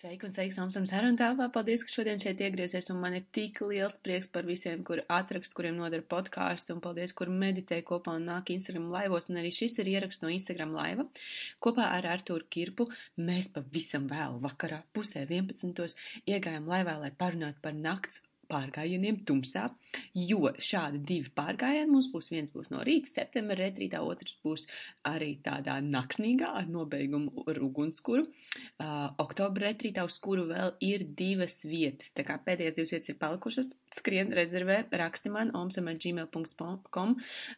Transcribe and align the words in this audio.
Sveiki 0.00 0.24
un 0.24 0.32
sveiki 0.32 0.54
Samsam 0.56 0.84
sarunu 0.88 1.18
telpā. 1.20 1.50
Paldies, 1.52 1.82
ka 1.84 1.92
šodien 1.92 2.20
šeit 2.22 2.38
iegriezies 2.40 2.86
un 2.88 3.02
man 3.02 3.18
ir 3.18 3.26
tik 3.36 3.58
liels 3.68 3.98
prieks 4.00 4.30
par 4.32 4.46
visiem, 4.48 4.80
kur 4.88 5.02
atrakst, 5.16 5.52
kuriem 5.58 5.76
nodara 5.76 6.06
podkāstu 6.14 6.72
un 6.72 6.80
paldies, 6.86 7.12
kur 7.18 7.28
meditē 7.42 7.82
kopā 7.90 8.14
un 8.16 8.24
nāk 8.30 8.48
Instagram 8.54 8.86
laivos. 8.94 9.28
Un 9.28 9.42
arī 9.42 9.50
šis 9.52 9.76
ir 9.82 9.90
ieraksts 9.92 10.24
no 10.24 10.32
Instagram 10.32 10.72
laiva. 10.78 11.04
Kopā 11.60 11.90
ar 11.98 12.08
Artūru 12.14 12.48
Kirpu 12.48 12.88
mēs 13.28 13.52
pavisam 13.52 14.08
vēl 14.08 14.40
vakarā 14.46 14.80
pusē 14.96 15.26
11. 15.26 15.92
iegājām 16.24 16.72
laivā, 16.72 16.96
lai 17.04 17.12
parunātu 17.20 17.60
par 17.68 17.76
nakts 17.76 18.24
pārgājieniem 18.50 19.22
tumsā, 19.26 19.68
jo 20.14 20.50
šādi 20.58 21.00
divi 21.06 21.30
pārgājieni 21.34 21.90
mums 21.90 22.10
būs. 22.12 22.30
Viens 22.30 22.52
būs 22.54 22.70
no 22.70 22.82
rīta, 22.86 23.10
septembra 23.10 23.58
retrītā, 23.58 24.02
otrs 24.06 24.36
būs 24.44 24.66
arī 25.08 25.32
tādā 25.44 25.78
naksnīgā 25.84 26.52
ar 26.60 26.68
nobeigumu 26.70 27.44
ar 27.50 27.60
ugunskuru. 27.64 28.26
Uh, 28.80 29.10
oktobra 29.22 29.70
retrītā, 29.70 30.04
uz 30.06 30.18
kuru 30.22 30.46
vēl 30.50 30.74
ir 30.84 31.06
divas 31.18 31.60
vietas. 31.66 32.12
Tā 32.16 32.24
kā 32.26 32.38
pēdējās 32.44 32.76
divas 32.78 32.94
vietas 32.94 33.12
ir 33.12 33.18
palikušas, 33.20 33.72
skrien 33.96 34.34
rezervē, 34.36 34.82
raksti 35.02 35.32
man 35.32 35.52
omsam.gmail.com 35.58 37.16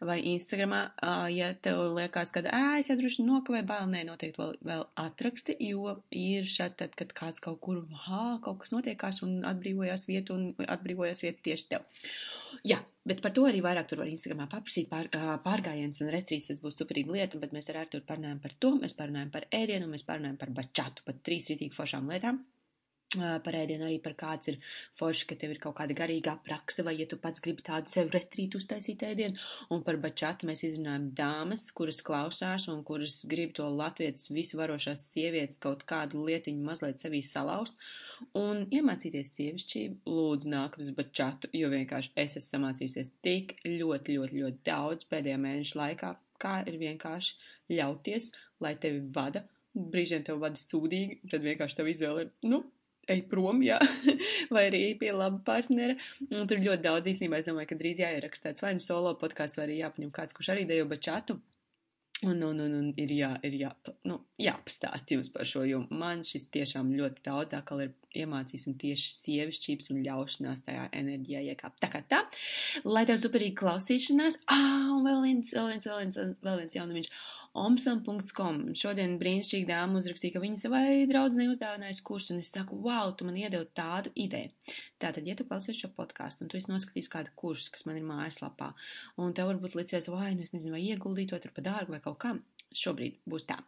vai 0.08 0.18
Instagramā, 0.32 0.82
uh, 0.92 1.26
ja 1.32 1.52
tev 1.54 1.82
liekas, 1.96 2.32
ka, 2.34 2.44
ā, 2.48 2.78
es 2.80 2.90
jau 2.90 2.98
droši 3.00 3.26
nokavēju 3.26 3.68
bail, 3.68 3.88
nē, 3.92 4.04
noteikti 4.08 4.40
vēl, 4.40 4.56
vēl 4.72 4.86
atraksti, 5.00 5.56
jo 5.68 5.98
ir 6.16 6.48
šad, 6.48 6.76
tad, 6.80 6.96
kad 6.98 7.14
kāds 7.16 7.42
kaut 7.44 7.60
kur, 7.64 7.82
hā, 8.06 8.38
kaut 8.44 8.62
kas 8.62 8.74
notiekās 8.74 9.22
un 9.26 9.42
atbrīvojās 9.48 10.06
vietu 10.10 10.36
un 10.36 10.48
atbrīvojās 10.52 10.81
atbrīvojas 10.82 11.24
vieta 11.24 11.46
tieši 11.48 11.68
tev. 11.70 11.88
Jā, 12.68 12.82
bet 13.08 13.22
par 13.24 13.32
to 13.32 13.46
arī 13.48 13.62
vairāk 13.64 13.88
tur 13.88 14.02
var 14.02 14.10
Instagramā 14.12 14.44
paprasīt 14.52 14.90
pār, 14.90 15.08
pārgājiens 15.46 16.02
un 16.04 16.12
retrīs, 16.12 16.50
tas 16.50 16.60
būs 16.62 16.76
superīga 16.82 17.16
lieta, 17.16 17.40
bet 17.40 17.54
mēs 17.56 17.70
ar 17.72 17.80
Arturu 17.86 18.04
parunājam 18.06 18.42
par 18.44 18.58
to, 18.60 18.74
mēs 18.82 18.98
parunājam 18.98 19.32
par 19.32 19.48
ēdienu, 19.48 19.88
mēs 19.90 20.04
parunājam 20.08 20.36
par 20.42 20.52
bačatu, 20.58 21.06
par 21.06 21.16
trīs 21.24 21.48
rītīgi 21.48 21.78
foršām 21.78 22.12
lietām 22.12 22.42
par 23.18 23.56
ēdienu 23.56 23.86
arī 23.86 23.98
par 24.02 24.14
kāds 24.18 24.50
ir 24.52 24.58
forši, 24.98 25.26
ka 25.30 25.36
tev 25.40 25.54
ir 25.54 25.60
kaut 25.62 25.76
kāda 25.78 25.96
garīgā 25.96 26.34
praksa, 26.46 26.84
vai 26.86 26.94
ja 26.98 27.06
tu 27.08 27.18
pats 27.20 27.42
gribi 27.44 27.64
tādu 27.66 27.90
sev 27.92 28.12
retrītu 28.14 28.60
uztaisīt 28.60 29.04
ēdienu, 29.06 29.40
un 29.74 29.82
par 29.86 29.98
bačatu 30.02 30.48
mēs 30.48 30.64
izrunājam 30.68 31.10
dāmas, 31.18 31.68
kuras 31.76 32.02
klausās 32.04 32.68
un 32.72 32.82
kuras 32.88 33.20
grib 33.28 33.54
to 33.58 33.68
latvietas 33.68 34.30
visvarošās 34.32 35.04
sievietes 35.12 35.60
kaut 35.62 35.84
kādu 35.88 36.24
lietiņu 36.28 36.64
mazliet 36.66 37.02
sevī 37.02 37.22
salauzt, 37.26 37.78
un 38.38 38.66
iemācīties 38.72 39.34
sievišķību, 39.36 40.02
lūdzu 40.08 40.52
nāk 40.52 40.78
uz 40.82 40.92
bačatu, 40.96 41.50
jo 41.56 41.72
vienkārši 41.72 42.14
es 42.16 42.36
esmu 42.38 42.48
samācījusies 42.52 43.16
tik 43.24 43.56
ļoti, 43.66 44.18
ļoti, 44.18 44.42
ļoti 44.42 44.62
daudz 44.68 45.08
pēdējā 45.10 45.40
mēneša 45.42 45.80
laikā, 45.82 46.12
kā 46.42 46.60
ir 46.68 46.78
vienkārši 46.80 47.76
ļauties, 47.76 48.30
lai 48.62 48.76
tevi 48.82 49.02
vada. 49.14 49.44
Brīžiem 49.72 50.24
tev 50.26 50.42
vada 50.42 50.60
sūdīgi, 50.60 51.22
tad 51.32 51.44
vienkārši 51.46 51.78
tev 51.78 51.88
izvēle 51.88 52.26
ir, 52.26 52.32
nu, 52.44 52.60
ej 53.10 53.22
prom, 53.30 53.62
jā, 53.64 53.78
vai 54.54 54.66
arī 54.68 54.82
ej 54.90 54.98
pie 55.00 55.12
laba 55.16 55.40
partnera. 55.46 55.96
Un 56.30 56.46
tur 56.50 56.62
ļoti 56.62 56.84
daudz 56.84 57.10
īstenībā 57.14 57.40
es 57.40 57.48
domāju, 57.48 57.72
ka 57.72 57.80
drīz 57.80 58.02
jāieraksta 58.04 58.50
tāds 58.50 58.64
vai 58.64 58.74
nu 58.78 58.84
solo 58.84 59.14
podkāsts, 59.20 59.58
vai 59.58 59.68
arī 59.68 59.80
jāpaņem 59.80 60.12
kāds, 60.14 60.36
kurš 60.36 60.52
arī 60.54 60.68
dejo 60.68 60.86
bačatu. 60.90 61.38
Un, 62.22 62.42
un, 62.46 62.60
un, 62.62 62.74
un 62.78 62.90
ir, 63.02 63.10
jā, 63.16 63.32
ir 63.42 63.56
jā, 63.58 63.72
nu, 64.06 64.20
jāpastāst 64.38 65.10
jums 65.10 65.32
par 65.34 65.48
šo, 65.48 65.64
jo 65.66 65.80
man 65.90 66.22
šis 66.26 66.46
tiešām 66.54 66.92
ļoti 66.94 67.24
daudz 67.26 67.56
atkal 67.58 67.82
ir 67.82 67.96
iemācījis 68.14 68.68
un 68.70 68.76
tieši 68.78 69.10
sievišķības 69.10 69.90
un 69.90 70.04
ļaušanās 70.06 70.62
tajā 70.68 70.86
enerģijā 71.00 71.42
iekāpt. 71.50 71.80
Tā 71.82 71.90
kā 71.90 72.04
tā, 72.06 72.22
lai 72.86 73.02
tev 73.08 73.18
superīgi 73.22 73.58
klausīšanās, 73.58 74.38
ā, 74.46 74.60
un 74.94 75.06
vēl 75.08 75.22
viens, 75.26 75.54
vēl 75.56 75.72
viens, 75.72 75.88
vēl 75.90 76.02
viens, 76.04 76.20
vēl 76.46 76.60
viens 76.62 76.78
jaunumiņš 76.78 77.14
omsam.com. 77.58 78.60
Šodien 78.78 79.18
brīnišķīgi 79.20 79.68
dāma 79.68 80.00
uzrakstīja, 80.00 80.36
ka 80.36 80.42
viņa 80.42 80.60
savai 80.62 80.84
draudzenei 81.08 81.50
uzdāvinājusi 81.52 82.04
kursu, 82.06 82.32
un 82.32 82.40
es 82.40 82.52
saku, 82.54 82.78
wow, 82.86 83.12
tu 83.16 83.26
man 83.28 83.36
iedevi 83.36 83.68
tādu 83.76 84.12
ideju. 84.16 84.52
Tātad, 85.02 85.26
ja 85.28 85.36
tu 85.36 85.44
klausies 85.48 85.76
šo 85.82 85.90
podkāstu, 85.96 86.44
un 86.44 86.52
tu 86.52 86.56
esi 86.56 86.72
noskatījis 86.72 87.10
kādu 87.12 87.34
kursu, 87.36 87.72
kas 87.74 87.84
man 87.88 87.98
ir 88.00 88.06
mājaslapā, 88.08 88.70
un 89.20 89.34
tev 89.36 89.50
varbūt 89.50 89.76
licies, 89.76 90.08
vai, 90.12 90.32
nu 90.38 90.46
es 90.46 90.54
nezinu, 90.56 90.76
vai 90.78 90.84
ieguldīt 90.86 91.32
to 91.32 91.40
tur 91.42 91.52
pa 91.52 91.64
dārgu 91.66 91.96
vai 91.96 92.00
kaut 92.04 92.11
kā, 92.18 92.36
šobrīd 92.76 93.20
būs 93.28 93.48
tā. 93.50 93.60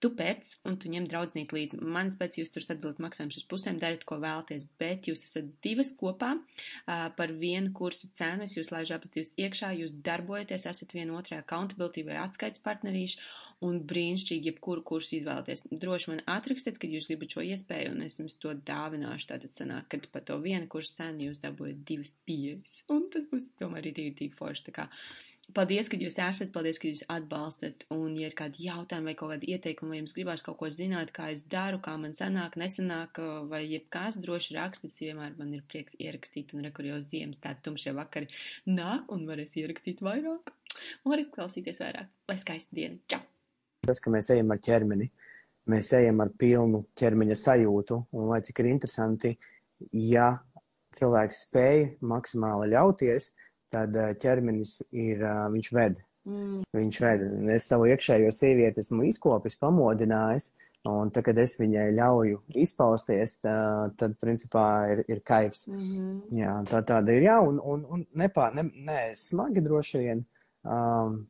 Tu 0.00 0.08
pēc, 0.16 0.54
un 0.64 0.78
tu 0.80 0.88
ņem 0.88 1.06
draudznīt 1.10 1.50
līdzi. 1.52 1.82
Mans 1.84 2.14
pēc 2.16 2.38
jūs 2.40 2.52
tur 2.54 2.64
sadalīt 2.64 3.02
maksājumus 3.04 3.36
uz 3.36 3.44
pusēm, 3.50 3.76
dariet, 3.82 4.06
ko 4.08 4.16
vēlaties, 4.22 4.64
bet 4.80 5.10
jūs 5.10 5.26
esat 5.26 5.50
divas 5.60 5.90
kopā 5.92 6.30
uh, 6.38 7.10
par 7.18 7.34
vienu 7.42 7.74
kursa 7.76 8.08
cenu. 8.16 8.46
Es 8.48 8.56
jūs 8.56 8.72
laižu 8.72 8.96
abas 8.96 9.12
divas 9.12 9.34
iekšā, 9.36 9.74
jūs 9.76 9.92
darbojaties, 10.06 10.64
esat 10.72 10.96
viena 10.96 11.18
otrai 11.20 11.42
accountability 11.42 12.06
vai 12.08 12.16
atskaits 12.22 12.64
partnerīši 12.64 13.20
un 13.66 13.80
brīnišķīgi 13.84 14.48
jebkuru 14.50 14.82
kursu 14.88 15.18
izvēlaties. 15.18 15.66
Droši 15.82 16.14
man 16.14 16.22
atrakstiet, 16.32 16.78
kad 16.80 16.92
jūs 16.92 17.10
gribat 17.10 17.36
šo 17.36 17.44
iespēju, 17.44 17.92
un 17.92 18.04
es 18.06 18.16
jums 18.16 18.38
to 18.40 18.54
dāvināšu. 18.56 19.28
Tātad 19.34 19.52
sanāk, 19.52 19.90
ka 19.92 20.00
par 20.14 20.24
to 20.30 20.38
vienu 20.40 20.68
kursu 20.72 20.96
cenu 20.96 21.28
jūs 21.28 21.42
dabūjat 21.44 21.82
divas 21.88 22.14
pieejas, 22.24 22.80
un 22.92 23.10
tas 23.12 23.28
būs 23.28 23.52
tomēr 23.60 23.84
arī 23.84 24.14
tīri, 24.16 24.32
forši. 24.38 24.70
Tā 24.70 24.76
kā 24.80 24.88
Paldies, 25.56 25.88
ka 25.90 25.98
jūs 25.98 26.18
esat, 26.20 26.50
paldies, 26.54 26.78
ka 26.78 26.90
jūs 26.90 27.02
atbalstat, 27.10 27.86
un, 27.94 28.12
ja 28.18 28.28
ir 28.28 28.34
kādi 28.38 28.66
jautājumi 28.66 29.10
vai 29.10 29.14
kaut 29.18 29.32
kādi 29.32 29.48
ieteikumi, 29.54 29.94
vai 29.94 30.00
jums 30.00 30.14
gribās 30.16 30.44
kaut 30.46 30.58
ko 30.60 30.68
zināt, 30.70 31.10
kā 31.16 31.30
es 31.34 31.40
daru, 31.50 31.80
kā 31.82 31.94
man 31.98 32.12
sanāk, 32.18 32.58
nesanāk, 32.60 33.18
vai 33.50 33.62
jebkās 33.64 34.18
droši 34.20 34.56
rakstis, 34.58 34.98
vienmēr 35.00 35.34
man 35.38 35.54
ir 35.56 35.64
prieks 35.70 35.96
ierakstīt, 35.98 36.54
un 36.54 36.68
rekur 36.68 36.90
jau 36.90 37.00
ziemas 37.06 37.40
tādi 37.42 37.64
tumšie 37.66 37.94
vakari 37.96 38.28
nāk, 38.68 39.10
un 39.14 39.24
varēs 39.30 39.56
ierakstīt 39.62 40.04
vairāk, 40.04 40.52
un 41.04 41.14
varēs 41.14 41.32
klausīties 41.34 41.82
vairāk. 41.82 42.12
Lai 42.30 42.38
skaista 42.42 42.76
diena! 42.76 43.00
Čau! 43.10 43.24
Tas, 43.88 44.02
ka 44.04 44.12
mēs 44.12 44.30
ejam 44.34 44.52
ar 44.52 44.60
ķermeni, 44.62 45.08
mēs 45.72 45.90
ejam 45.96 46.20
ar 46.20 46.30
pilnu 46.38 46.84
ķermeņa 47.00 47.40
sajūtu, 47.46 48.02
un 48.12 48.30
lai 48.30 48.42
cik 48.44 48.60
ir 48.60 48.74
interesanti, 48.74 49.34
ja 49.96 50.34
cilvēks 50.96 51.46
spēj 51.46 51.86
maksimāli 52.04 52.74
ļauties, 52.74 53.32
tad 53.72 53.96
ķermenis 54.22 54.80
ir, 54.90 55.24
viņš 55.54 55.74
ved. 55.76 56.00
Mm. 56.28 56.60
Viņš 56.76 56.98
ved. 57.00 57.22
Es 57.54 57.68
savu 57.70 57.88
iekšējo 57.90 58.32
sievieti 58.34 58.82
esmu 58.82 59.06
izkopis, 59.08 59.56
pamodinājis, 59.60 60.50
un 60.88 61.10
tad, 61.12 61.24
kad 61.26 61.40
es 61.40 61.56
viņai 61.60 61.86
ļauju 61.96 62.42
izpausties, 62.62 63.38
tā, 63.44 63.56
tad, 64.00 64.16
principā, 64.20 64.66
ir, 64.92 65.02
ir 65.08 65.22
kaivs. 65.26 65.66
Mm 65.68 65.80
-hmm. 65.80 66.20
Jā, 66.40 66.54
tā 66.70 66.82
tāda 66.92 67.16
ir, 67.16 67.26
jā, 67.28 67.40
un, 67.40 67.60
un, 67.60 67.84
un 67.96 68.06
nepā, 68.14 68.50
ne, 68.54 68.68
ne, 68.86 69.00
smagi 69.14 69.64
droši 69.64 69.98
vien. 70.04 70.24
Um, 70.62 71.26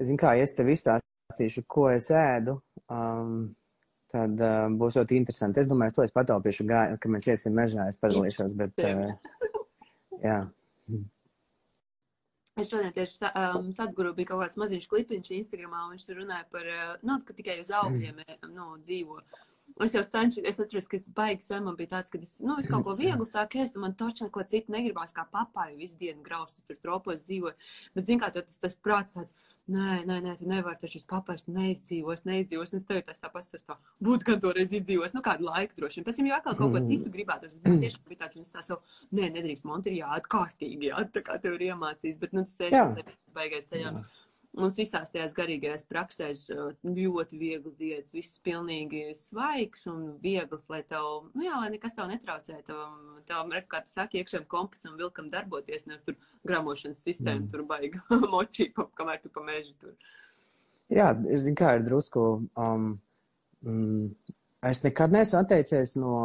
zinu 0.00 0.18
kā, 0.18 0.36
ja 0.36 0.42
es 0.48 0.54
tev 0.56 0.68
izstāstīšu, 0.72 1.64
ko 1.68 1.90
es 1.90 2.10
ēdu, 2.10 2.60
um, 2.88 3.54
tad 4.12 4.40
uh, 4.40 4.68
būs 4.80 4.96
ļoti 5.00 5.16
interesanti. 5.16 5.60
Es 5.60 5.68
domāju, 5.68 5.96
to 5.96 6.02
es 6.02 6.12
pataupīšu, 6.12 6.64
gā, 6.68 6.84
ka 7.00 7.08
mēs 7.08 7.28
iesim 7.28 7.56
mežā, 7.56 7.88
es 7.88 8.00
padalīšos, 8.00 8.56
bet, 8.56 8.72
uh, 8.78 9.12
jā. 10.22 10.46
Es 12.60 12.68
šodien 12.68 12.92
tieši 12.92 13.30
um, 13.32 13.70
Sadguru 13.72 14.10
bija 14.16 14.28
kaut 14.28 14.42
kāds 14.42 14.58
maziņš 14.60 14.88
klipiņš 14.90 15.30
Instagramā, 15.38 15.86
un 15.86 15.94
viņš 15.94 16.04
tur 16.08 16.18
runāja 16.20 16.44
par, 16.52 16.66
uh, 16.68 16.90
nu, 17.08 17.16
ka 17.24 17.36
tikai 17.38 17.56
uz 17.62 17.70
augļiem, 17.78 18.18
mm. 18.20 18.50
nu, 18.52 18.66
dzīvo. 18.84 19.22
Es 19.82 19.94
jau 19.96 20.02
cenšos, 20.04 20.44
es 20.46 20.58
atceros, 20.60 20.88
ka 20.90 20.98
es 20.98 21.04
baigi 21.16 21.42
sen 21.46 21.64
man 21.64 21.76
bija 21.78 21.94
tāds, 21.94 22.10
ka 22.12 22.18
es, 22.20 22.34
nu, 22.44 22.58
es 22.60 22.68
kaut 22.70 22.84
ko 22.86 22.92
vieglu 22.98 23.24
sāku 23.26 23.62
ēst, 23.62 23.78
un 23.78 23.86
man 23.86 23.94
taču 23.98 24.26
neko 24.26 24.44
citu 24.50 24.74
negribās 24.74 25.14
kā 25.16 25.24
papāju 25.32 25.78
visu 25.80 25.96
dienu 25.98 26.22
graust, 26.26 26.58
es 26.60 26.68
tur 26.68 26.76
tropos 26.82 27.24
dzīvoju. 27.24 27.54
Bet, 27.96 28.06
zin 28.06 28.20
kā, 28.20 28.28
tas, 28.34 28.60
tas 28.62 28.76
prāts 28.84 29.16
tās, 29.16 29.32
nē, 29.72 30.02
nē, 30.06 30.18
nē, 30.26 30.36
tu 30.38 30.48
nevari 30.50 30.78
taču 30.82 31.00
uz 31.00 31.06
papājas, 31.08 31.46
tu 31.46 31.56
neizdzīvos, 31.56 32.24
neizdzīvos, 32.28 32.74
un 32.74 32.82
es 32.82 32.88
tev 32.88 33.00
tas 33.08 33.22
tā 33.22 33.32
pastos 33.32 33.64
tā, 33.66 33.78
būtu 34.04 34.28
gan 34.28 34.42
toreiz 34.44 34.74
izdzīvos, 34.76 35.16
nu, 35.16 35.24
kādu 35.24 35.48
laiku 35.48 35.78
droši 35.80 36.00
vien. 36.00 36.08
Pēc 36.08 36.20
tam 36.20 36.30
jau 36.30 36.38
atkal 36.38 36.58
kaut 36.60 36.76
ko 36.76 36.82
citu 36.90 37.12
gribētos, 37.14 37.56
bet 37.64 37.78
tiešām 37.86 38.10
bija 38.10 38.24
tāds, 38.26 38.38
un 38.38 38.46
es 38.46 38.52
tā 38.54 38.64
savu, 38.66 38.98
nē, 39.16 39.32
nedrīkst, 39.38 39.66
man 39.70 39.86
tur 39.86 39.96
jāat 39.96 40.28
kārtīgi, 40.30 40.92
jā, 40.92 41.06
tā 41.16 41.24
kā 41.26 41.40
tev 41.42 41.56
ir 41.56 41.70
iemācījis, 41.70 42.20
bet, 42.20 42.36
nu, 42.36 42.44
tas 42.46 42.58
sēžams, 42.60 43.32
baigais 43.38 43.70
ceļams. 43.72 44.04
Jā. 44.04 44.18
Mums 44.52 44.76
visās 44.76 45.08
tajās 45.08 45.32
garīgajās 45.32 45.86
praksēs 45.88 46.42
ļoti 46.84 47.38
viegls 47.40 47.78
diets, 47.80 48.12
viss 48.12 48.40
pilnīgi 48.44 49.14
svaigs 49.16 49.86
un 49.88 50.02
viegls, 50.20 50.66
lai 50.68 50.82
tev, 50.90 51.30
nu 51.32 51.46
jā, 51.46 51.54
lai 51.56 51.70
nekas 51.72 51.96
tev 51.96 52.10
netraucē, 52.10 52.58
tev, 52.66 52.82
tev 53.30 53.54
kā 53.72 53.80
tu 53.86 53.88
saki, 53.94 54.20
iekšējam 54.20 54.44
kompasam 54.52 54.98
vilkam 55.00 55.30
darboties, 55.32 55.86
nevis 55.88 56.04
tur 56.04 56.18
gramošanas 56.44 57.00
sistēma 57.00 57.46
mm. 57.46 57.46
tur 57.54 57.64
baiga 57.70 58.02
močī, 58.34 58.68
kamēr 59.00 59.22
tu 59.22 59.32
pa 59.32 59.46
mežu 59.46 59.72
tur. 59.80 59.96
Jā, 60.92 61.08
es 61.32 61.46
zinu, 61.46 61.56
kā 61.56 61.72
ir 61.78 61.88
drusku, 61.88 62.26
um, 62.66 62.86
mm, 63.64 64.36
es 64.68 64.84
nekad 64.84 65.16
neesmu 65.16 65.40
atteicies 65.40 65.96
no, 65.96 66.18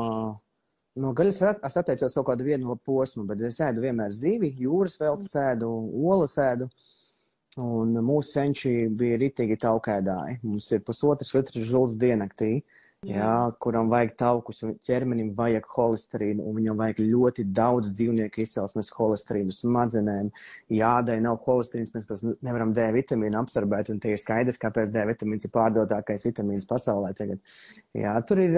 no 1.00 1.15
gaļas, 1.15 1.41
es 1.71 1.80
atteicos 1.80 2.19
kaut 2.19 2.27
kādu 2.33 2.51
vienu 2.51 2.75
posmu, 2.83 3.23
bet 3.31 3.47
es 3.47 3.63
ēdu 3.63 3.88
vienmēr 3.88 4.12
zivi, 4.12 4.51
jūras 4.68 5.00
veltes 5.00 5.31
ēdu, 5.47 5.71
olas 6.12 6.35
ēdu. 6.44 6.68
Uh, 6.68 6.94
Un 7.57 7.95
mūsu 8.06 8.36
senči 8.36 8.74
bija 8.94 9.18
ritīgi 9.18 9.57
taukēdāji. 9.63 10.42
Mums 10.45 10.69
ir 10.75 10.83
pusotrs 10.86 11.33
litrs 11.33 11.65
žuls 11.65 11.95
diennaktī, 11.98 12.59
jā. 12.59 12.83
Jā, 13.06 13.33
kuram 13.62 13.92
vajag 13.92 14.15
taukus, 14.18 14.63
ķermenim 14.81 15.30
vajag 15.38 15.68
holesterīnu, 15.69 16.42
un 16.42 16.56
viņam 16.57 16.80
vajag 16.81 17.01
ļoti 17.06 17.44
daudz 17.54 17.92
dzīvnieku 17.94 18.42
izcelsmes 18.42 18.89
holesterīnu 18.95 19.54
smadzenēm. 19.54 20.31
Jādai 20.74 21.19
nav 21.21 21.38
holesterīns, 21.45 21.94
mēs 21.94 22.09
pēc 22.09 22.24
nevaram 22.42 22.74
D 22.74 22.88
vitamīnu 22.95 23.38
absorbēt, 23.38 23.92
un 23.94 24.01
tie 24.01 24.15
ir 24.15 24.21
skaidrs, 24.21 24.57
kāpēc 24.62 24.89
D 24.94 25.06
vitamīns 25.12 25.45
ir 25.45 25.54
pārdotākais 25.54 26.25
vitamīns 26.25 26.65
pasaulē 26.69 27.13
tagad. 27.18 27.42
Jā, 27.94 28.18
tur 28.25 28.42
ir, 28.42 28.57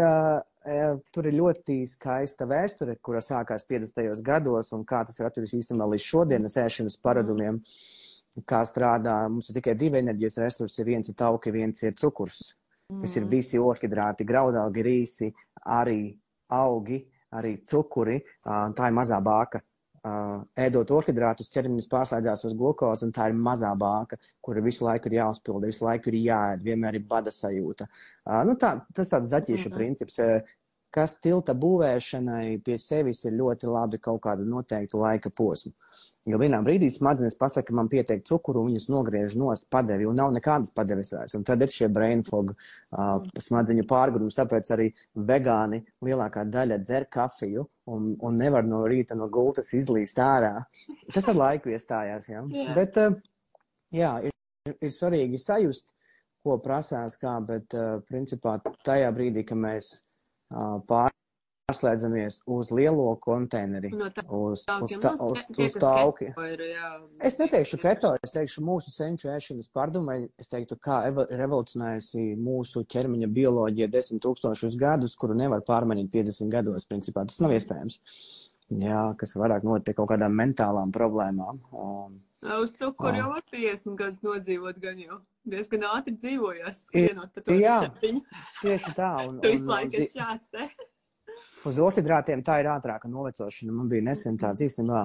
tur 1.11 1.27
ir 1.27 1.39
ļoti 1.41 1.81
skaista 1.91 2.47
vēsture, 2.47 2.95
kura 3.03 3.19
sākās 3.19 3.67
50. 3.67 4.23
gados, 4.23 4.71
un 4.71 4.87
kā 4.87 5.03
tas 5.03 5.19
ir 5.19 5.27
atveris 5.27 5.57
īstenībā 5.59 5.91
līdz 5.93 6.11
šodienas 6.13 6.55
ēšanas 6.63 6.95
paradumiem, 7.03 7.59
kā 8.47 8.63
strādā. 8.67 9.21
Mums 9.29 9.49
ir 9.49 9.59
tikai 9.59 9.75
divi 9.79 10.01
enerģijas 10.01 10.39
resursi, 10.43 10.85
viens 10.87 11.09
ir 11.09 11.17
tauki, 11.19 11.51
viens 11.51 11.83
ir 11.83 11.97
cukurs, 11.99 12.41
kas 13.01 13.15
ir 13.17 13.25
visi 13.31 13.59
orhidrāti, 13.61 14.27
graudaugi, 14.27 14.85
rīsi, 14.85 15.31
arī 15.65 16.01
augi, 16.55 17.01
arī 17.35 17.59
cukuri, 17.67 18.19
tā 18.45 18.87
ir 18.89 18.95
mazā 18.95 19.19
bāka. 19.23 19.61
Ēdot 19.99 20.91
orhidrātus, 20.95 21.49
ķermenis 21.51 21.89
pārslēdzās 21.91 22.45
uz 22.47 22.53
glukozi, 22.55 23.03
un 23.03 23.11
tā 23.11 23.25
ir 23.27 23.35
mazā 23.35 23.73
bāka, 23.77 24.15
kura 24.41 24.63
visu 24.63 24.85
laiku 24.85 25.09
ir 25.09 25.17
jāuzpilda, 25.17 25.67
visu 25.67 25.83
laiku 25.83 26.09
ir 26.13 26.21
jāēd, 26.21 26.63
vienmēr 26.63 26.95
ir 26.95 27.03
bada 27.09 27.33
sajūta. 27.35 27.87
Nu 28.47 28.55
tā, 28.55 28.77
tas 28.95 29.11
tāds 29.11 29.27
zaķīšu 29.33 29.67
mm 29.67 29.73
-hmm. 29.73 29.75
princips. 29.75 30.19
Kas 30.89 31.19
tilta 31.21 31.53
būvēšanai 31.53 32.59
pie 32.65 32.75
sevis 32.81 33.19
ir 33.29 33.35
ļoti 33.37 33.67
labi 33.69 33.99
kaut 34.01 34.23
kādu 34.23 34.45
noteiktu 34.49 34.97
laika 34.97 35.29
posmu. 35.29 35.69
Jo 36.29 36.39
vienā 36.41 36.59
brīdī 36.65 36.89
smadzenes 36.89 37.37
pasaka, 37.37 37.75
man 37.77 37.91
pietiek 37.91 38.23
cukuru, 38.25 38.63
viņas 38.65 38.87
nogriež 38.89 39.35
nost 39.37 39.67
padevi, 39.69 40.07
un 40.09 40.17
nav 40.17 40.33
nekādas 40.33 40.73
padeves 40.73 41.13
vairs. 41.13 41.37
Un 41.37 41.45
tad 41.45 41.61
ir 41.61 41.69
šie 41.73 41.91
brain 41.93 42.23
fog, 42.25 42.55
uh, 42.55 43.21
smadzeņu 43.47 43.85
pārgudrums, 43.89 44.37
tāpēc 44.39 44.73
arī 44.73 44.89
vegāni 45.29 45.83
lielākā 46.05 46.47
daļa 46.49 46.81
dzer 46.81 47.05
kafiju 47.13 47.67
un, 47.93 48.11
un 48.25 48.41
nevar 48.41 48.65
no 48.65 48.81
rīta 48.89 49.17
no 49.17 49.29
gultas 49.29 49.69
izlīst 49.77 50.17
ārā. 50.25 50.55
Tas 51.13 51.29
ar 51.29 51.37
laiku 51.37 51.73
iestājās, 51.73 52.29
jā. 52.33 52.43
Yeah. 52.49 52.73
Bet, 52.77 52.97
uh, 52.97 53.63
jā, 53.93 54.17
ir, 54.25 54.75
ir 54.75 54.97
svarīgi 54.97 55.37
sajust, 55.45 55.93
ko 56.41 56.57
prasās 56.65 57.21
kā, 57.21 57.37
bet, 57.45 57.77
uh, 57.77 58.01
principā, 58.09 58.57
tajā 58.85 59.13
brīdī, 59.13 59.45
ka 59.45 59.57
mēs 59.57 59.99
pārslēdzamies 60.49 62.39
uz 62.49 62.71
lielo 62.73 63.11
konteineri, 63.21 63.91
No 63.93 64.09
tā- 64.09 64.23
uz, 64.25 64.63
uz, 64.65 64.91
Nu, 65.03 65.29
uz, 65.29 65.45
tie, 65.45 65.65
uz 65.65 65.73
tauki. 65.77 66.31
ir, 66.53 66.59
jā, 66.59 66.89
Es 67.21 67.37
neteikšu 67.37 67.77
keto, 67.81 68.15
es 68.23 68.31
teikšu 68.33 68.63
mūsu 68.65 68.89
senču 68.89 69.27
ēšanas 69.29 69.69
pārdomai, 69.73 70.29
es 70.39 70.47
teiktu, 70.49 70.77
kā 70.79 71.03
revolucionējusi 71.29 72.35
mūsu 72.37 72.85
ķermeņa 72.85 73.27
bioloģija 73.33 73.89
desmit 73.91 74.21
tūkstošus 74.23 74.77
gadus, 74.77 75.15
kuru 75.15 75.33
nevar 75.35 75.61
pārmainīt 75.61 76.09
50 76.09 76.49
gados, 76.49 76.85
principā 76.85 77.25
tas 77.27 77.39
nav 77.39 77.51
iespējams. 77.51 77.99
Jā, 78.69 79.15
kas 79.17 79.33
vairāk 79.33 79.63
pie 79.83 79.93
kaut 79.93 80.09
kādām 80.09 80.33
mentālām 80.37 80.91
problēmām. 80.91 81.59
Um, 81.73 82.19
Uz 82.61 82.71
cukuru 82.73 83.17
jau 83.17 83.29
var 83.29 83.41
50 83.51 83.95
gadus 83.97 84.19
nodzīvot, 84.21 84.79
gan 84.79 84.97
jau 84.99 85.17
diezgan 85.51 85.83
ātri 85.89 86.13
dzīvojas. 86.17 86.83
I- 86.93 87.07
Vienot 87.07 87.33
pa 87.35 87.41
to 87.45 87.57
jā. 87.59 87.77
tieši 88.63 88.93
tā. 88.97 89.11
Un, 89.27 89.39
Tu 89.43 89.51
visu 89.55 89.67
laiku 89.69 90.01
esi 90.03 90.19
šāds 90.19 90.45
te. 90.53 90.69
uz 91.69 91.79
orhidrātiem 91.83 92.43
tā 92.45 92.59
ir 92.63 92.69
ātrāka 92.71 93.09
novecošana. 93.11 93.73
Man 93.75 93.89
bija 93.91 94.05
nesen 94.11 94.37
tāds 94.39 94.61
īstenībā 94.65 95.03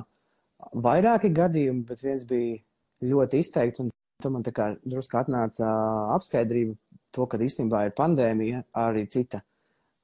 vairāki 0.84 1.32
gadījumi, 1.34 1.84
bet 1.88 2.02
viens 2.06 2.24
bija 2.30 2.58
ļoti 3.04 3.40
izteikts, 3.42 3.82
un 3.84 3.90
tu 4.22 4.30
man 4.30 4.44
tā 4.46 4.52
kā 4.56 4.68
drusku 4.84 5.18
atnāca 5.20 5.66
ā, 5.66 5.72
apskaidrība 6.14 6.76
to, 7.12 7.26
ka 7.26 7.36
īstenībā 7.42 7.82
ir 7.88 7.96
pandēmija 7.98 8.62
arī 8.84 9.02
cita. 9.10 9.42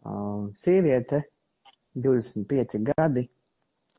Uh, 0.05 0.49
sieviete, 0.57 1.23
25 1.95 2.83
gadi, 2.91 3.25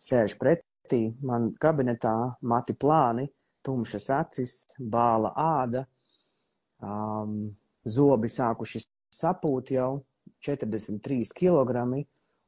sēž 0.02 0.36
pretī 0.42 1.02
man 1.26 1.52
kabinetā, 1.62 2.14
mati 2.42 2.74
plāni, 2.74 3.28
tumšas 3.66 4.08
acis, 4.16 4.54
bāla 4.80 5.34
āda, 5.38 5.84
um, 6.82 7.36
zobi 7.88 8.30
sākuši 8.32 8.84
sapūt 9.14 9.74
jau, 9.76 9.92
43 10.42 11.34
kg. 11.38 11.86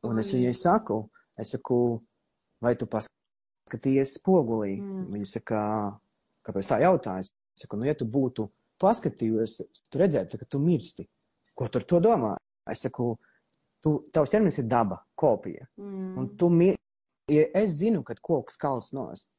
Un 0.03 0.19
es 0.19 0.33
viņai 0.35 0.53
saku, 0.57 0.99
es 1.39 1.53
saku, 1.55 1.77
vai 2.63 2.73
tu 2.79 2.87
paskaties 2.91 4.17
spogulī? 4.19 4.75
Mm. 4.81 5.05
Viņa 5.13 5.29
saka, 5.37 5.61
kāpēc 6.43 6.69
tā 6.69 6.79
jautā? 6.83 7.19
Es 7.23 7.31
saku, 7.61 7.79
nu, 7.79 7.87
ja 7.87 7.95
tu 7.95 8.07
būtu 8.09 8.49
paskatījies, 8.83 9.59
tu 9.89 10.01
redzētu, 10.01 10.39
ka 10.41 10.49
tu 10.49 10.59
mirsti. 10.59 11.07
Ko 11.55 11.69
tu 11.69 11.79
ar 11.79 11.87
to 11.87 12.01
domā? 12.03 12.33
Es 12.69 12.83
saku, 12.83 13.13
tu, 13.83 13.99
tavs 14.11 14.31
ķermenis 14.33 14.59
ir 14.59 14.67
daba, 14.71 14.99
kopija. 15.15 15.67
Mm. 15.79 16.15
Un 16.19 16.31
tu 16.39 16.49
mir... 16.51 16.79
ja 17.31 17.45
es 17.55 17.77
zinu, 17.79 18.03
kad 18.03 18.19
koks 18.19 18.57
kals 18.59 18.91
nost. 18.95 19.29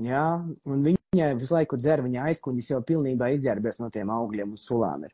Jā, 0.00 0.26
un 0.64 0.84
viņa 0.86 1.32
visu 1.36 1.52
laiku 1.52 1.76
dzer, 1.76 2.00
viņa 2.00 2.28
aizkuņas 2.30 2.70
jau 2.70 2.78
pilnībā 2.88 3.28
izģērbies 3.34 3.82
no 3.82 3.90
tiem 3.92 4.12
augļiem 4.12 4.54
un 4.54 4.60
sulām 4.60 5.04
ir. 5.04 5.12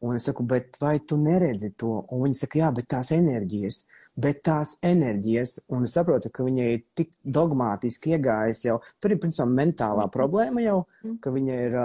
Un 0.00 0.16
es 0.16 0.24
saku, 0.24 0.44
bet 0.48 0.78
vai 0.80 0.94
tu 1.04 1.18
neredzi 1.20 1.72
to? 1.76 2.06
Un 2.08 2.22
viņa 2.24 2.38
saka, 2.38 2.60
jā, 2.62 2.68
bet 2.72 2.86
tās 2.88 3.10
enerģijas, 3.12 3.82
bet 4.16 4.38
tās 4.46 4.76
enerģijas, 4.86 5.58
un 5.74 5.84
es 5.84 5.96
saprotu, 5.98 6.30
ka 6.32 6.46
viņai 6.46 6.68
ir 6.76 6.84
tik 6.96 7.10
dogmātiski 7.36 8.14
iegājis 8.14 8.62
jau, 8.64 8.78
tur 9.02 9.12
ir, 9.12 9.20
principā, 9.20 9.44
mentālā 9.50 10.06
problēma 10.14 10.64
jau, 10.64 10.78
ka 11.20 11.34
viņa 11.34 11.58
ir, 11.66 11.76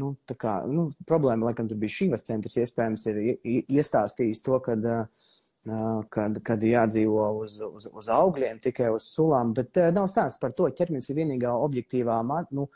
nu, 0.00 0.14
tā 0.30 0.38
kā, 0.40 0.54
nu, 0.70 0.86
problēma, 1.10 1.50
laikam, 1.50 1.68
tur 1.68 1.82
bija 1.82 1.98
šīvas 1.98 2.24
centrs, 2.30 2.56
iespējams, 2.62 3.06
ir 3.10 3.20
iestāstījis 3.66 4.46
to, 4.46 4.62
kad, 4.64 4.86
ā, 4.86 5.02
kad, 6.08 6.38
kad 6.42 6.62
jādzīvo 6.64 7.26
uz, 7.42 7.60
uz, 7.60 7.88
uz 7.92 8.08
augļiem, 8.08 8.60
tikai 8.64 8.90
uz 8.94 9.08
sulām, 9.14 9.52
bet 9.54 9.76
nav 9.92 10.08
stāsts 10.08 10.40
par 10.40 10.52
to, 10.56 10.68
ķermenis 10.72 11.10
ir 11.10 11.16
vienīgā 11.20 11.52
objektīvā, 11.52 12.20
nu, 12.56 12.68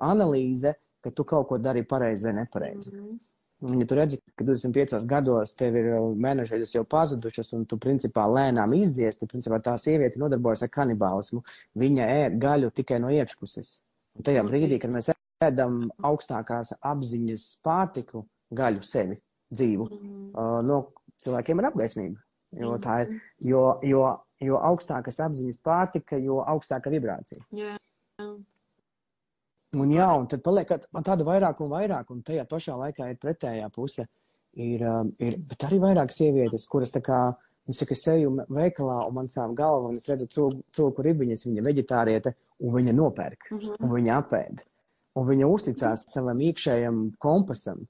analīze, 0.00 0.74
ka 1.00 1.10
tu 1.10 1.24
kaut 1.24 1.48
ko 1.48 1.58
dari 1.58 1.82
pareizi 1.84 2.24
vai 2.28 2.32
nepareizi. 2.40 2.94
Mhm. 2.94 3.18
Un, 3.60 3.76
ja 3.76 3.84
tu 3.84 3.94
redzi, 3.94 4.16
ka 4.36 4.44
25 4.44 5.04
gados 5.04 5.52
tev 5.54 5.74
ir 5.76 5.90
mēnešreizes 6.16 6.72
jau 6.78 6.84
pazudušas, 6.88 7.52
un 7.52 7.66
tu 7.68 7.76
principā 7.76 8.24
lēnām 8.24 8.72
izdziesti, 8.72 9.28
principā 9.28 9.58
tā 9.60 9.74
sieviete 9.76 10.16
nodarbojas 10.18 10.62
ar 10.64 10.70
kanibālismu. 10.72 11.42
Viņa 11.76 12.06
ēd 12.22 12.38
gaļu 12.40 12.70
tikai 12.72 13.02
no 13.04 13.10
iekšpuses. 13.12 13.82
Un 14.16 14.24
tajā 14.24 14.46
brīdī, 14.48 14.78
kad 14.80 14.94
mēs 14.94 15.10
ēdam 15.44 15.90
augstākās 16.00 16.72
apziņas 16.80 17.44
pārtiku, 17.64 18.24
gaļu 18.50 18.80
sevi, 18.82 19.20
dzīvu, 19.52 19.90
Mhm. 19.90 20.30
uh, 20.32 20.62
no 20.62 20.80
cilvēkiem 21.24 21.58
ir 21.62 21.68
apgaismība. 21.70 22.22
Jo, 22.60 22.76
tā 22.82 22.96
ir, 23.04 23.12
jo, 23.46 23.64
jo, 23.86 24.04
jo 24.42 24.56
augstākas 24.58 25.20
apziņas 25.22 25.60
pārtika, 25.62 26.18
jo 26.18 26.40
augstāka 26.42 26.90
vibrācija. 26.90 27.44
Jā. 27.54 27.76
Un 29.78 29.92
jā, 29.94 30.06
un 30.18 30.26
tad 30.26 30.42
paliek 30.42 30.66
tāda 31.06 31.26
vairāk 31.26 31.60
un 31.62 31.70
vairāk, 31.70 32.08
un 32.10 32.24
tajā 32.26 32.42
pašā 32.50 32.74
laikā 32.80 33.06
ir 33.12 33.20
pretējā 33.22 33.68
puse. 33.74 34.06
Ir, 34.58 34.82
um, 34.82 35.12
ir, 35.22 35.36
arī 35.62 35.78
vairāk 35.78 36.10
sievietes, 36.10 36.64
kuras 36.66 36.90
tā 36.90 36.98
kā, 37.06 37.20
viņas 37.68 37.84
saka, 37.84 37.94
es 37.94 38.02
eju 38.10 38.32
veikalā 38.50 38.96
un 39.06 39.14
man 39.20 39.28
sāp 39.30 39.54
galva, 39.54 39.92
un 39.92 40.00
es 40.00 40.08
redzu 40.10 40.26
cūku, 40.74 41.04
ribiņas, 41.06 41.46
viņa 41.46 41.62
veģetāriete, 41.68 42.32
un 42.66 42.74
viņa 42.74 42.96
nopērk, 42.98 43.46
Mhm. 43.52 43.76
un 43.78 43.94
viņa 43.94 44.16
apēd. 44.24 44.64
Un 45.20 45.26
viņa 45.26 45.46
uzticās 45.54 46.04
savam 46.10 46.38
iekšējam 46.38 47.16
kompasam. 47.18 47.86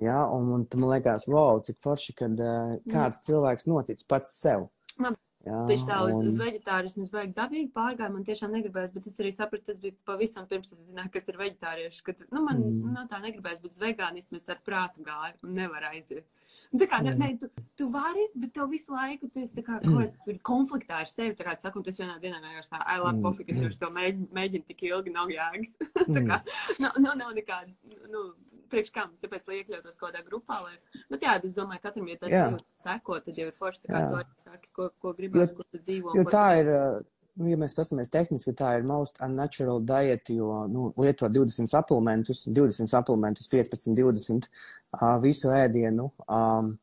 Jā, 0.00 0.18
un, 0.32 0.50
un 0.54 0.66
man 0.78 0.90
liekas, 0.94 1.26
wow, 1.28 1.58
cik 1.64 1.80
forši, 1.82 2.14
kad 2.14 2.38
uh, 2.40 2.76
kāds 2.92 3.22
cilvēks 3.26 3.66
notic 3.66 4.04
pats 4.08 4.34
sev. 4.40 4.68
Man 4.98 5.16
Jā, 5.46 5.54
Tieši 5.70 5.86
tā, 5.86 5.96
uz, 6.04 6.16
un- 6.18 6.26
uz 6.26 6.34
veģetārismu 6.36 7.04
es 7.06 7.08
baigi 7.14 7.32
dabīgi 7.32 7.70
pārgāju, 7.72 8.12
man 8.12 8.24
tiešām 8.26 8.50
negribēs, 8.52 8.90
bet 8.92 9.06
es 9.06 9.14
arī 9.22 9.30
sapratu, 9.32 9.64
tas 9.70 9.78
bija 9.80 9.94
pavisam 10.04 10.48
pirms 10.50 10.72
es 10.74 10.88
zināju, 10.90 11.12
kas 11.14 11.28
ir 11.30 11.38
veģetārieši, 11.38 12.02
ka, 12.04 12.12
nu, 12.32 12.42
man, 12.44 12.58
Mm. 12.58 12.82
mm. 12.82 12.92
no 12.96 13.04
tā 13.08 13.20
negribēs, 13.22 13.62
bet 13.62 13.70
uz 13.70 13.78
vegānismu 13.78 14.36
es 14.36 14.48
ar 14.50 14.58
prātu 14.66 15.00
gāju 15.06 15.38
un 15.46 15.54
nevar 15.54 15.86
aiziet. 15.94 16.26
Un 16.72 16.80
Tā 16.82 16.86
kā, 16.90 16.98
ne, 17.02 17.14
Mm. 17.14 17.18
ne, 17.18 17.36
tu, 17.38 17.48
tu 17.78 17.88
vari, 17.88 18.26
bet 18.34 18.52
tev 18.52 18.68
visu 18.68 18.92
laiku, 18.92 19.30
kā, 19.64 19.78
ko 19.86 20.00
es 20.00 20.18
tur 20.26 20.34
konfliktā 20.44 20.98
ar 21.00 21.06
sevi, 21.06 21.34
tā 21.38 21.46
kā, 21.46 21.54
tu 21.56 21.62
saku, 21.62 21.78
un 21.78 21.84
tas 21.84 21.96
vienā 21.96 22.18
dienā 22.20 22.42
vienkārši 22.42 22.68
tā, 22.74 22.82
I 22.84 22.98
love 22.98 23.16
Mm. 23.16 23.22
coffee, 23.22 23.44
kas 23.44 23.62
jau 23.62 23.70
to 23.70 23.86
mēģinu, 23.94 24.28
mēģinu 24.34 24.66
tik 24.66 24.82
ilgi, 24.90 25.12
nav 25.14 25.28
jēgas. 25.28 25.76
tā 26.12 26.18
Mm. 26.20 26.26
kā, 26.28 26.42
nav, 26.80 26.92
nav, 26.98 27.16
nav 27.16 27.32
nekādas, 27.32 27.78
nu, 28.10 28.34
priekš 28.72 28.90
kam, 28.94 29.12
tāpēc, 29.22 29.44
lai 29.48 29.60
iekļautos 29.60 30.00
kādā 30.00 30.22
grupā, 30.26 30.58
lai, 30.64 31.04
bet 31.12 31.24
jā, 31.26 31.36
es 31.44 31.58
domāju, 31.58 31.82
katram, 31.84 32.08
ja 32.10 32.18
tas 32.20 32.34
jūtas 32.34 32.66
seko, 32.84 33.20
tad 33.24 33.38
jau 33.40 33.46
ir 33.50 33.56
forši, 33.56 33.84
tā 33.84 33.92
kā 33.92 34.02
Jā. 34.02 34.10
arī 34.22 34.42
saki, 34.44 34.72
ko, 34.76 34.90
ko 35.02 35.14
gribas, 35.18 35.54
kur 35.56 35.68
tu 35.68 35.80
dzīvo. 35.82 36.16
Jo 36.18 36.26
ko 36.26 36.34
tā 36.34 36.44
ir, 36.60 36.70
uh, 36.74 36.98
nu, 37.38 37.48
ja 37.52 37.58
mēs 37.60 37.76
paskatāmies 37.76 38.12
tehniski, 38.14 38.54
tā 38.58 38.74
ir 38.78 38.86
most 38.90 39.20
unnatural 39.24 39.82
diet, 39.88 40.30
jo 40.34 40.62
nu, 40.72 40.90
lieto 41.00 41.30
20 41.32 41.70
suplementus, 41.70 42.44
20 42.48 42.92
suplementus, 42.92 43.50
15, 43.52 43.96
20 43.98 44.48
uh, 44.48 45.16
visu 45.24 45.52
ēdienu. 45.54 46.10
Um, 46.26 46.74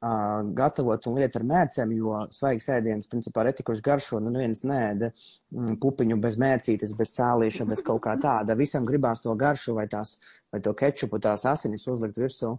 gatavot 0.00 1.06
un 1.08 1.18
lietot 1.18 1.40
ar 1.40 1.46
mērcēm, 1.48 1.92
jo 1.96 2.18
svaigs 2.34 2.68
ēdiens, 2.74 3.08
principā, 3.10 3.44
retikuši 3.46 3.84
garšo, 3.84 4.20
nu, 4.20 4.32
neviens 4.34 4.64
nēda 4.66 5.10
mm, 5.10 5.78
pupiņu 5.82 6.18
bez 6.22 6.38
mērcītes, 6.40 6.94
bez 6.98 7.14
sālīša, 7.16 7.66
bez 7.70 7.82
kaut 7.86 8.02
kā 8.06 8.16
tāda. 8.20 8.56
Visam 8.58 8.86
gribās 8.88 9.24
to 9.24 9.34
garšu 9.38 9.76
vai, 9.78 9.86
tās, 9.90 10.18
vai 10.52 10.60
to 10.64 10.74
kečupu, 10.74 11.20
tās 11.22 11.46
asinis 11.50 11.86
uzlikt 11.88 12.20
virsū. 12.20 12.56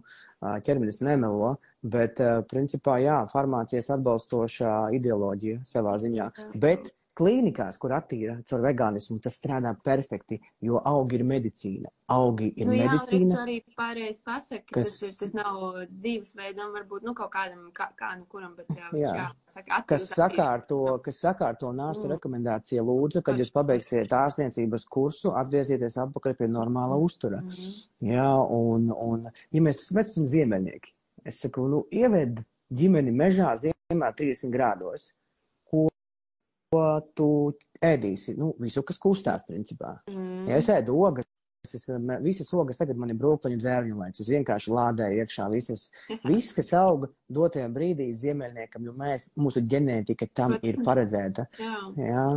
Ķermenis 0.66 1.00
nemelo, 1.00 1.56
bet, 1.82 2.20
principā, 2.50 2.98
jā, 3.00 3.22
farmācijas 3.32 3.92
atbalstošā 3.96 4.76
ideoloģija 4.98 5.62
savā 5.64 5.96
ziņā. 6.02 6.30
Bet 6.60 6.92
klīnikās, 7.16 7.78
kur 7.80 7.90
attīra 7.96 8.36
caur 8.44 8.60
vegānismu, 8.60 9.20
tas 9.24 9.38
strādā 9.40 9.72
perfekti, 9.82 10.38
jo 10.60 10.80
augi 10.84 11.16
ir 11.18 11.24
medicīna. 11.24 11.88
Augi 12.08 12.52
ir 12.56 12.66
Nu, 12.68 12.72
jā, 12.76 12.86
medicīna. 12.90 13.34
redz, 13.34 13.42
arī 13.42 13.56
pārējais 13.78 14.20
pasaka, 14.22 14.64
ka 14.68 14.74
kas- 14.80 14.98
tas, 15.00 15.22
ir, 15.22 15.32
tas 15.32 15.34
nav 15.34 15.86
dzīvesveidam, 15.90 16.72
varbūt, 16.76 17.02
nu, 17.02 17.14
kaut 17.14 17.30
kādam, 17.32 17.64
kā, 17.72 17.88
kā 17.98 18.12
nu 18.18 18.26
kuram, 18.30 18.54
bet 18.56 18.68
jā, 18.68 18.90
Jā. 18.92 19.14
jā 19.16 19.26
saka, 19.52 19.82
kas 19.88 20.10
sakārto, 20.12 21.02
kas 21.02 21.20
sakārto 21.24 21.72
nāstu 21.74 22.06
Mm. 22.06 22.12
rekomendāciju 22.18 22.84
lūdzu, 22.86 23.22
kad 23.24 23.36
jūs 23.38 23.50
pabeigsiet 23.52 24.08
ārstniecības 24.12 24.84
kursu, 24.88 25.32
atgriezieties 25.34 25.96
atpakaļ 25.96 26.36
pie 26.36 26.46
normāla 26.48 27.00
uztura. 27.02 27.40
Mhm. 27.40 27.72
Jā, 28.02 28.30
un, 28.50 28.90
un 28.92 29.24
ja 29.52 29.60
mēs, 29.60 29.90
mēs 29.94 30.12
esam 30.14 30.26
ziemeļnieki, 30.26 30.92
es 31.24 31.40
saku, 31.40 31.66
nu, 31.68 31.86
ieved 31.90 32.44
ģimeni 32.72 33.12
mežā 33.12 33.52
ziemā 33.56 34.12
30 34.14 34.50
grādos, 34.52 35.12
tu 37.18 37.28
ēdīsi? 37.84 38.36
Nu, 38.40 38.52
visu, 38.62 38.84
kas 38.86 39.00
kustās, 39.02 39.46
principā. 39.48 39.98
Mhm. 40.10 40.50
Ja 40.50 40.60
es 40.60 40.70
ēdu 40.72 40.96
ogas, 41.08 41.28
es, 41.66 41.86
visas 42.22 42.52
ogas 42.54 42.78
tagad 42.78 42.98
man 43.00 43.10
ir 43.10 43.20
brūkliņu 43.20 43.58
dzērņu 43.62 44.00
laiks, 44.00 44.22
es 44.22 44.30
vienkārši 44.30 44.74
lādēju 44.76 45.22
iekšā 45.24 45.48
visas, 45.52 45.88
viss, 46.24 46.54
kas 46.56 46.72
auga 46.78 47.10
dotajā 47.32 47.68
brīdī 47.74 48.12
ziemeļniekam, 48.14 48.86
jo 48.86 48.94
mēs, 48.98 49.30
mūsu 49.38 49.64
ģenētika 49.66 50.30
tam 50.32 50.58
ir 50.62 50.78
paredzēta. 50.86 51.48
Jā. 51.58 51.80
Jā, 51.98 52.28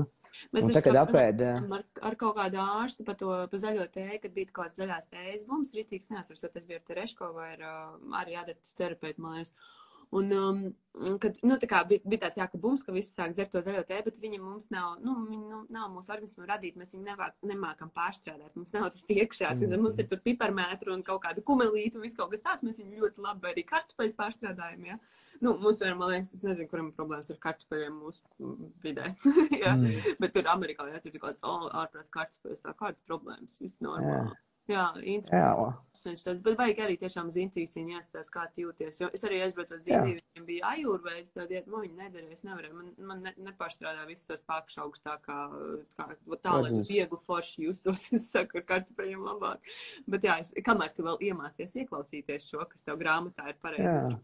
Mēs 0.53 0.65
un 0.65 0.74
tagad 0.75 0.98
apēda. 1.01 1.50
Ar, 1.77 1.84
ar 2.10 2.15
kaut 2.19 2.38
kādu 2.38 2.62
ārstu 2.62 3.05
par 3.08 3.17
to 3.19 3.34
pa 3.51 3.60
zaļo 3.62 3.86
tēju, 3.93 4.22
kad 4.24 4.36
bija 4.36 4.50
kaut 4.50 4.60
kāds 4.62 4.79
zaļās 4.79 5.10
tējas 5.12 5.46
bums, 5.50 5.74
rītīgs 5.75 6.12
neatceros, 6.13 6.46
vai 6.46 6.51
tas 6.53 6.65
bija 6.69 6.79
ar 6.79 6.86
Tereško 6.88 7.31
vai 7.36 7.50
ar 7.55 7.65
arī 8.22 8.38
adeptu 8.39 8.75
terapeitu, 8.79 9.24
man 9.25 9.39
liekas. 9.39 9.53
Un, 10.12 10.32
um, 10.34 10.62
kad, 11.22 11.36
nu, 11.46 11.54
tā 11.62 11.68
kā 11.70 11.84
bija, 11.86 12.01
bija 12.10 12.24
tāds, 12.24 12.39
jā, 12.39 12.48
ka 12.50 12.58
bums, 12.62 12.82
ka 12.82 12.94
visi 12.96 13.12
sāk 13.13 13.36
dzert 13.38 13.51
to 13.54 13.62
zaļo 13.62 13.84
tēju, 13.86 14.06
bet 14.08 14.16
viņi 14.24 14.39
mums 14.42 14.72
nav, 14.74 14.96
nu, 15.06 15.13
viņi 15.28 15.51
nu, 15.51 15.60
nav 15.75 15.92
mūsu 15.94 16.10
organismu 16.16 16.48
radīti, 16.50 16.82
mēs 16.82 16.96
viņu 16.96 17.06
nevāk, 17.06 17.36
nemākam 17.46 17.92
pārstrādāt, 17.94 18.56
mums 18.58 18.74
nav 18.74 18.88
tas 18.96 19.06
iekšā, 19.06 19.51
mm. 19.54 19.68
Mhm. 19.68 19.84
mums 19.86 20.01
ir 20.01 20.10
tur 20.10 20.22
piparmētru 20.25 20.96
un 20.96 21.06
kaut 21.06 21.22
kāda 21.28 21.46
kumelīta 21.46 22.00
un 22.00 22.08
viss 22.08 22.18
kaut 22.18 22.34
kas 22.34 22.42
tāds, 22.48 22.66
mēs 22.66 22.82
viņu 22.82 23.04
ļoti 23.04 23.25
labi 23.28 23.51
arī 23.51 23.66
kartupeļus 23.70 24.18
pārstrādājam, 24.18 24.89
jā. 24.89 25.00
Nu, 25.46 25.54
mums, 25.62 25.78
piemēram, 25.78 26.01
man 26.01 26.13
liekas, 26.16 26.34
es 26.39 26.46
nezinu, 26.48 26.74
kuram 26.74 26.89
ir 26.89 26.98
problēmas 26.98 27.30
ar 27.30 27.42
kartupeļiem 27.46 28.01
mūsu 28.01 28.25
mm, 28.42 28.75
vidē, 28.82 29.13
jā. 29.62 29.78
Mm. 29.78 30.20
Bet 30.25 30.34
tur 30.34 30.50
Amerikā 30.50 30.89
jā, 30.89 31.04
tur 31.06 31.13
ir 31.13 31.22
kaut 31.22 31.38
kāds 31.38 31.46
oh, 31.46 31.70
ārprāts 31.84 32.10
kārtas, 32.18 32.66
tā 32.66 32.74
kāda 32.74 32.98
problēmas, 33.06 33.62
viss 33.62 33.78
normāli. 33.86 34.34
Jā, 34.34 34.49
Jā, 34.70 34.84
interesanti. 35.02 36.24
Tas, 36.24 36.42
bet 36.46 36.58
vajag 36.60 36.80
arī 36.86 36.96
tiešām 37.02 37.28
uz 37.32 37.36
intuīciju 37.42 37.90
jāstāsta, 37.90 38.32
kā 38.36 38.44
jūties. 38.62 39.00
Jo 39.02 39.08
es 39.14 39.24
arī 39.26 39.40
aizbraucu 39.42 39.74
uz 39.76 39.82
dzīvi, 39.82 40.20
viņiem 40.20 40.46
bija 40.46 40.70
ajūrveids, 40.76 41.34
tā 41.34 41.48
dieta, 41.50 41.70
man 41.74 41.82
viņa 41.88 41.98
nedarīja, 42.04 42.32
es 42.38 42.44
nevarēju, 42.44 42.74
man, 42.78 42.92
man 43.10 43.22
ne, 43.26 43.34
nepārstrādā 43.50 44.06
visas 44.08 44.26
tās 44.30 44.44
pakšaugs 44.46 45.02
tā 45.02 45.18
kā, 45.26 45.40
kā 45.98 46.08
tā, 46.44 46.54
lai 46.62 46.70
tu 46.70 46.84
viegli 46.94 47.18
forši 47.26 47.66
justos, 47.66 48.06
es 48.14 48.30
saku, 48.32 48.58
ar 48.62 48.64
kartupeļiem 48.72 49.26
labāk. 49.26 49.58
Bet 50.08 50.24
jā, 50.24 50.40
es, 50.40 50.54
kamēr 50.66 50.94
tu 50.96 51.04
vēl 51.04 51.18
iemācies 51.32 51.74
ieklausīties 51.76 52.50
šo, 52.52 52.66
kas 52.70 52.84
tev 52.84 52.98
grāmatā 53.02 53.50
ir 53.50 53.56
pareizi. 53.62 54.22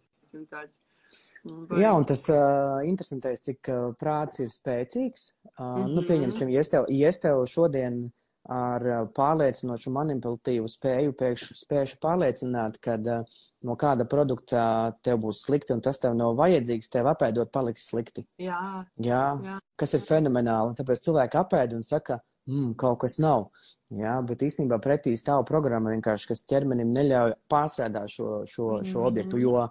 Un 1.46 1.66
vai- 1.70 1.82
Jā, 1.84 1.92
un 1.98 2.06
tas 2.06 2.24
uh, 2.34 2.82
interesantais, 2.88 3.42
cik 3.46 3.68
uh, 3.70 3.92
prāts 4.02 4.40
ir 4.42 4.48
spēcīgs. 4.50 5.34
Uh, 5.60 5.64
mm 5.66 5.84
-hmm. 5.84 5.90
Nu, 5.94 6.02
Mhm. 6.02 6.08
pieņemsim, 6.10 6.50
ja 6.50 6.60
es 6.60 6.70
tev, 6.70 6.86
ja 6.90 7.08
es 7.08 7.20
tev 7.20 7.46
šodien 7.46 8.12
ar 8.52 8.84
uh, 8.86 9.08
pārliecinošu 9.16 9.92
manipulatīvu 9.96 10.68
spēju 10.70 11.14
pēkšņi 11.18 11.58
spēšu 11.64 11.98
pārliecināt, 12.04 12.78
ka 12.84 12.96
uh, 13.00 13.24
no 13.66 13.76
kāda 13.76 14.06
produkta 14.10 14.94
tev 15.04 15.20
būs 15.24 15.44
slikti 15.48 15.74
un 15.74 15.82
tas 15.82 16.00
tev 16.00 16.14
nav 16.18 16.36
vajadzīgs, 16.38 16.90
tev 16.94 17.10
apēdot 17.14 17.52
paliks 17.52 17.88
slikti. 17.90 18.26
Jā, 18.38 18.86
Jā, 19.02 19.24
jā. 19.44 19.58
kas 19.78 19.94
ir 19.98 20.06
fenomenāli. 20.06 20.76
Tāpēc 20.78 21.04
cilvēki 21.08 21.40
apēd 21.42 21.74
un 21.80 21.84
saka, 21.84 22.20
mm, 22.48 22.76
kaut 22.78 23.00
kas 23.02 23.18
nav. 23.20 23.48
Jā, 23.90 24.20
bet 24.26 24.42
īstenībā 24.46 24.78
pretī 24.84 25.16
stāv 25.18 25.46
programma 25.50 25.94
vienkārši, 25.96 26.28
kas 26.34 26.46
ķermenim 26.50 26.94
neļauj 26.94 27.34
pārstrādāt 27.50 28.10
šo, 28.14 28.44
šo, 28.46 28.82
šo 28.84 29.00
Mhm. 29.00 29.08
objektu. 29.08 29.42
Jo 29.42 29.68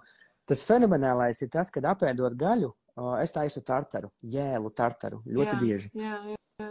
tas 0.47 0.65
fenomenālais 0.65 1.41
ir 1.41 1.49
tas, 1.49 1.71
kad 1.71 1.83
apēdot 1.83 2.35
gaļu, 2.37 2.73
es 3.21 3.31
taisu 3.31 3.61
tartaru, 3.65 4.11
jēlu 4.23 4.69
tartaru 4.75 5.21
ļoti 5.25 5.51
jā, 5.55 5.59
bieži. 5.59 5.89
Jā, 5.93 6.19
jā, 6.59 6.69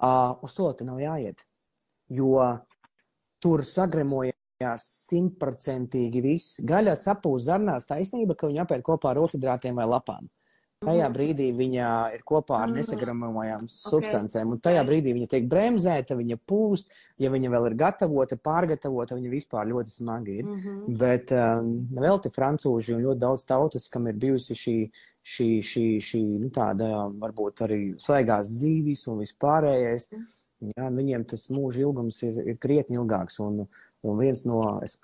uz 0.00 0.54
to 0.56 0.70
te 0.76 0.84
nav 0.84 1.00
jāiet, 1.00 1.42
jo 2.08 2.36
tur 3.42 3.64
sagremojās 3.64 4.86
simtprocentīgi 5.08 6.22
viss. 6.24 6.60
Gaļa 6.66 6.96
sapūs 7.00 7.46
zarnās 7.48 7.88
taisnība, 7.88 8.34
ka 8.34 8.50
viņi 8.50 8.64
apēd 8.64 8.84
kopā 8.86 9.12
ar 9.12 9.22
otrhidrātiem 9.24 9.76
vai 9.76 9.86
lapām. 9.88 10.28
Tajā 10.86 11.08
Mhm. 11.08 11.14
brīdī 11.16 11.46
viņa 11.56 11.86
ir 12.14 12.20
kopā 12.22 12.60
ar 12.62 12.68
nesagramojām 12.70 13.64
substancēm, 13.66 14.52
un 14.54 14.60
tajā 14.62 14.84
brīdī 14.86 15.14
viņa 15.16 15.28
tiek 15.32 15.48
bremzēta, 15.50 16.14
viņa 16.16 16.38
pūst, 16.46 16.94
ja 17.18 17.30
viņa 17.30 17.50
vēl 17.50 17.66
ir 17.72 17.74
gatavota, 17.80 18.38
pārgatavota, 18.38 19.18
viņa 19.18 19.32
vispār 19.32 19.66
ļoti 19.72 19.90
smagi 19.96 20.38
ir. 20.38 20.44
Mhm. 20.44 20.96
Bet 20.96 21.32
um, 21.32 21.88
vēl 21.90 22.22
te 22.22 22.30
francūži 22.30 22.94
un 22.94 23.02
ļoti 23.02 23.18
daudz 23.18 23.44
tautas, 23.50 23.88
kam 23.90 24.06
ir 24.06 24.14
bijusi 24.14 24.54
šī, 24.54 24.76
šī, 25.26 25.50
šī, 25.72 25.84
šī 25.98 26.22
nu, 26.38 26.50
tāda 26.54 27.10
varbūt 27.18 27.66
arī 27.66 27.80
svaigās 27.98 28.46
dzīves 28.46 29.08
un 29.10 29.18
vispārējais. 29.24 30.10
Jā, 30.64 30.86
viņiem 30.88 31.26
tas 31.28 31.48
mūža 31.52 31.82
ilgums 31.84 32.22
ir, 32.24 32.38
ir 32.48 32.56
krietni 32.56 32.96
ilgāks. 32.96 33.36
Un, 33.44 33.66
un 34.06 34.16
viens, 34.18 34.40
no, 34.48 34.80
es, 34.82 34.96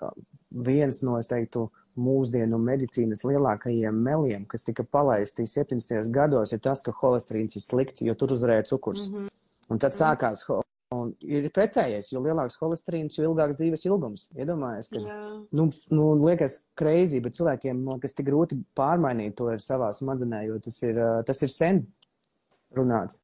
viens 0.49 1.01
no, 1.05 1.19
es 1.21 1.29
teiktu, 1.29 1.67
mūsdienu 1.93 2.57
medicīnas 2.57 3.21
lielākajiem 3.29 3.93
meliem, 4.01 4.47
kas 4.49 4.65
tika 4.65 4.81
palaisti 4.83 5.45
70. 5.45 6.09
gados, 6.09 6.55
ir 6.55 6.59
tas, 6.65 6.81
ka 6.81 6.91
holesterīns 7.03 7.59
ir 7.59 7.61
slikts, 7.61 8.01
jo 8.01 8.15
tur 8.17 8.33
uzvarēja 8.33 8.65
cukurs. 8.71 9.09
Mhm. 9.11 9.27
Un 9.69 9.79
tad 9.79 9.93
sākās, 9.93 10.41
ho- 10.49 10.63
un 10.91 11.13
ir 11.21 11.51
pretējais, 11.53 12.09
jo 12.11 12.19
lielāks 12.25 12.57
holesterīns, 12.59 13.15
jo 13.17 13.29
ilgāks 13.29 13.59
dzīves 13.61 13.85
ilgums. 13.85 14.27
Iedomājies, 14.33 14.89
ka 14.89 14.99
Jā. 15.05 15.45
Nu, 15.51 15.69
nu, 15.93 16.09
liekas, 16.25 16.63
greizi, 16.75 17.21
bet 17.21 17.37
cilvēkiem, 17.37 17.85
liekas, 17.93 18.13
tik 18.17 18.25
grūti 18.27 18.57
pārmainīt 18.75 19.35
to 19.37 19.51
ir 19.53 19.61
savā 19.61 19.93
smadzenē, 19.93 20.47
jo 20.47 20.57
tas 20.59 20.81
ir, 20.81 20.95
tas 21.29 21.41
ir 21.45 21.49
sen 21.49 21.85
runāts. 22.75 23.21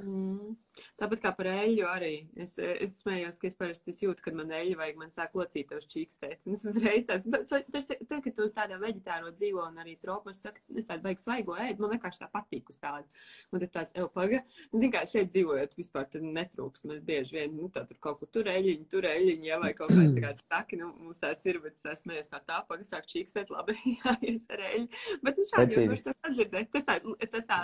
Mm. 0.00 0.56
Tāpat 0.96 1.20
kā 1.20 1.30
par 1.36 1.48
eļļu 1.50 1.84
arī. 1.90 2.12
Es, 2.40 2.54
es 2.56 2.94
smējos, 3.02 3.36
ka 3.40 3.50
es 3.50 3.56
parasti 3.58 3.92
es 3.92 3.98
jūtu, 4.00 4.22
kad 4.24 4.36
man 4.38 4.52
eļļa 4.56 4.78
vajag, 4.80 5.00
man 5.00 5.10
sāk 5.12 5.34
locīt 5.36 5.74
uz 5.76 5.84
čīkstēt. 5.92 6.38
Un 6.48 6.56
es 6.56 6.62
uzreiz 6.70 7.04
tās, 7.08 7.26
tas, 7.50 7.88
tad, 7.90 8.14
kad 8.24 8.30
tu 8.32 8.46
uz 8.46 8.54
tādā 8.56 8.78
veģetāro 8.80 9.32
dzīvo 9.34 9.66
un 9.66 9.76
arī 9.82 9.98
tropos, 10.00 10.40
saka, 10.46 10.62
es 10.72 10.88
tādu 10.88 11.04
vajag 11.04 11.20
svaigo 11.20 11.58
ēd, 11.60 11.82
man 11.82 11.92
vienkārši 11.92 12.22
tā 12.22 12.30
patīk 12.32 12.72
uz 12.72 12.80
tādu. 12.80 13.04
Un 13.52 13.60
tad 13.64 13.74
tāds, 13.74 13.96
ev, 13.98 14.08
paga. 14.14 14.40
Zin 14.72 14.94
kā, 14.94 15.04
šeit 15.10 15.34
dzīvojot, 15.34 15.76
vispār 15.76 16.08
tad 16.14 16.24
netrūkst. 16.24 16.88
Mēs 16.88 17.04
bieži 17.04 17.36
vien, 17.42 17.52
nu, 17.60 17.68
tā 17.74 17.84
tur 17.84 18.00
kaut 18.00 18.22
kur 18.22 18.32
tur 18.32 18.48
eļļiņi, 18.54 18.88
tur 18.92 19.10
eļļiņi, 19.12 19.50
jā, 19.52 19.60
vai 19.60 19.74
kaut 19.76 19.92
kā 20.24 20.32
tāda 20.32 20.46
staki, 20.46 20.80
nu, 20.80 20.94
mums 21.04 21.20
tāds 21.20 21.44
ir, 21.48 21.60
bet 21.64 21.76
es 21.76 22.06
smējos 22.06 22.32
tā 22.32 22.40
tā, 22.48 22.62
paga, 22.70 22.88
sāk 22.88 23.08
čīkstēt, 23.12 23.52
labi, 23.52 23.76
jāiet 24.00 24.48
ar 24.56 24.64
eļļu. 24.72 25.04
Bet, 25.20 25.36
nu, 25.36 25.48
šādi 25.52 25.76
jau 25.76 25.84
Precīzi. 25.84 26.08
var 26.08 26.20
sadzirdēt. 26.24 26.72
Tas 26.72 26.88
tā, 26.88 27.00
tas 27.36 27.48
tā, 27.52 27.62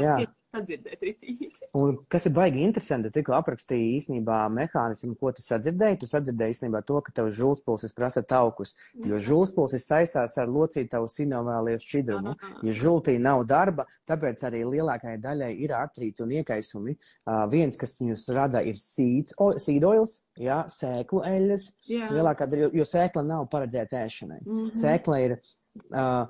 sadzirdēt 0.53 1.03
ritīgi. 1.07 1.49
Un 1.81 1.95
kas 2.13 2.27
ir 2.29 2.35
baigi 2.37 2.61
interesanti, 2.67 3.09
tu 3.09 3.17
tikko 3.17 3.33
aprakstīji 3.39 3.95
īstenībā 3.97 4.43
mehānismu, 4.53 5.15
ko 5.17 5.31
tu 5.33 5.41
sadzirdēji. 5.45 6.01
Tu 6.03 6.09
sadzirdēji 6.11 6.57
īstenībā 6.57 6.83
to, 6.85 6.99
ka 7.07 7.15
tev 7.17 7.31
žulspulsis 7.33 7.95
prasa 7.97 8.21
taukus, 8.29 8.75
jo 9.09 9.17
žulspulsis 9.17 9.87
saistās 9.89 10.37
ar 10.43 10.53
locītavu 10.53 11.09
sinovēliju 11.09 11.81
šķidrumu. 11.87 12.35
Ja 12.69 12.75
žultī 12.77 13.17
nav 13.23 13.47
darba, 13.49 13.87
tāpēc 14.09 14.45
arī 14.51 14.61
lielākajai 14.69 15.17
daļai 15.25 15.51
ir 15.65 15.73
artrīti 15.79 16.27
un 16.27 16.37
iekaisumi. 16.43 16.97
Uh, 17.25 17.47
viens, 17.53 17.81
kas 17.81 17.97
viņus 18.03 18.27
rada, 18.37 18.61
ir 18.69 18.77
seeds 18.77 19.33
o- 19.41 19.55
seed 19.57 19.85
oils, 19.89 20.19
jā, 20.37 20.63
sēklu 20.69 21.25
eļļas. 21.33 21.67
Jā. 21.89 22.13
Lielākā 22.13 22.51
daļa, 22.53 22.69
jo, 22.69 22.71
jo 22.83 22.89
sēkla 22.93 23.25
nav 23.33 23.49
paredzēta 23.53 24.05
ēšanai. 24.05 24.43
Mhm. 24.45 24.71
Sēkla 24.77 25.23
ir 25.25 25.39
uh, 25.75 26.27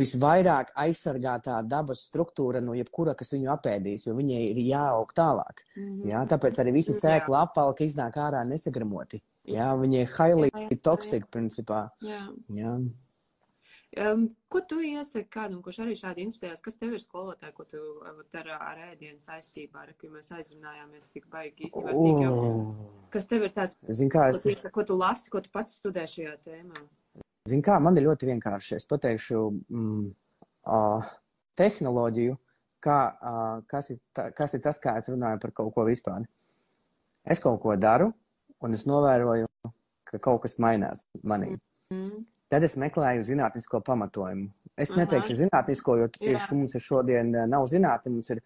visvairāk 0.00 0.72
aizsargātā 0.84 1.58
dabas 1.68 2.04
struktūra 2.08 2.62
no 2.64 2.76
jebkura, 2.78 3.16
kas 3.18 3.34
viņu 3.36 3.50
apēdīs, 3.56 4.06
jo 4.08 4.14
viņai 4.18 4.44
ir 4.52 4.62
jāaug 4.68 5.12
tālāk. 5.16 5.64
Mhm. 5.76 6.06
Jā, 6.12 6.22
tāpēc 6.30 6.62
arī 6.62 6.78
visi 6.80 6.94
Jā. 6.94 7.00
sēkla 7.02 7.44
apvalki 7.48 7.88
iznāk 7.88 8.20
ārā 8.20 8.44
nesagramoti. 8.48 9.22
Jā, 9.48 9.72
viņi 9.80 10.02
ir 10.04 10.08
highly 10.12 10.48
Jā, 10.52 10.64
jā, 10.64 10.70
jā. 10.72 10.80
toxic 10.84 11.28
principā. 11.32 11.88
Jā. 12.04 12.24
Jā. 12.52 12.78
Um, 13.96 14.26
ko 14.52 14.60
tu 14.68 14.82
iesaki 14.84 15.30
kādam, 15.32 15.62
kurš 15.64 15.78
arī 15.80 15.94
šādi 15.96 16.20
interesējas? 16.26 16.60
Kas 16.60 16.76
tev 16.76 16.92
ir 16.92 17.00
skolotāji, 17.00 17.54
ko 17.56 17.64
tu 17.64 17.80
vat, 18.04 18.36
ar, 18.36 18.50
ar 18.58 18.82
ēdienu 18.90 19.16
saistībā, 19.22 19.86
ar 19.86 19.94
ko 19.96 20.10
mēs 20.12 20.28
aizrunājāmies 20.36 21.08
tik 21.14 21.24
baigi 21.32 21.70
īstenībā 21.70 21.94
sīk 21.96 22.20
jau? 22.26 22.34
Kas 23.14 23.30
tev 23.30 23.46
ir 23.48 23.54
tāds, 23.56 23.78
Zini, 23.88 24.12
kā 24.12 24.26
ko 24.26 24.36
es, 24.36 24.44
tu, 24.44 24.52
iesaki, 24.52 24.74
ko 24.76 24.84
tu 24.90 24.98
lasi, 25.00 25.32
ko 25.32 25.40
tu 25.40 25.52
pats 25.56 25.80
studē 25.80 26.04
šajā 26.04 26.36
tēmā? 26.44 26.84
Zini, 27.50 27.64
kā 27.64 27.78
man 27.82 27.98
ir 27.98 28.06
ļoti 28.08 28.28
vienkārši. 28.30 28.76
Es 28.78 28.88
pateikšu 28.88 29.42
mm, 29.50 30.06
uh, 30.70 31.10
tehnoloģiju, 31.58 32.38
kā, 32.84 32.98
uh, 33.18 33.52
kas, 33.70 33.92
ir 33.94 34.00
ta, 34.16 34.28
kas 34.36 34.56
ir 34.58 34.64
tas, 34.64 34.80
kā 34.82 34.96
es 35.00 35.10
runāju 35.12 35.42
par 35.44 35.54
kaut 35.60 35.74
ko 35.76 35.86
vispār. 35.88 36.26
Es 37.28 37.42
kaut 37.44 37.60
ko 37.62 37.76
daru, 37.76 38.12
un 38.64 38.76
es 38.76 38.86
novēroju, 38.88 39.48
ka 40.08 40.20
kaut 40.24 40.44
kas 40.46 40.58
mainās 40.62 41.04
manī. 41.22 41.54
Mm. 41.92 42.24
Tad 42.48 42.64
es 42.64 42.78
meklēju 42.80 43.26
zinātnisko 43.28 43.82
pamatojumu. 43.84 44.48
Es 44.78 44.92
Aha. 44.92 45.02
neteikšu 45.02 45.34
zinātnisko, 45.42 45.98
jo 46.00 46.06
tieši 46.14 46.56
mums 46.56 46.76
ir 46.78 46.84
šodien 46.84 47.34
nav 47.50 47.66
zinātne, 47.68 48.14
mums 48.14 48.30
ir 48.32 48.40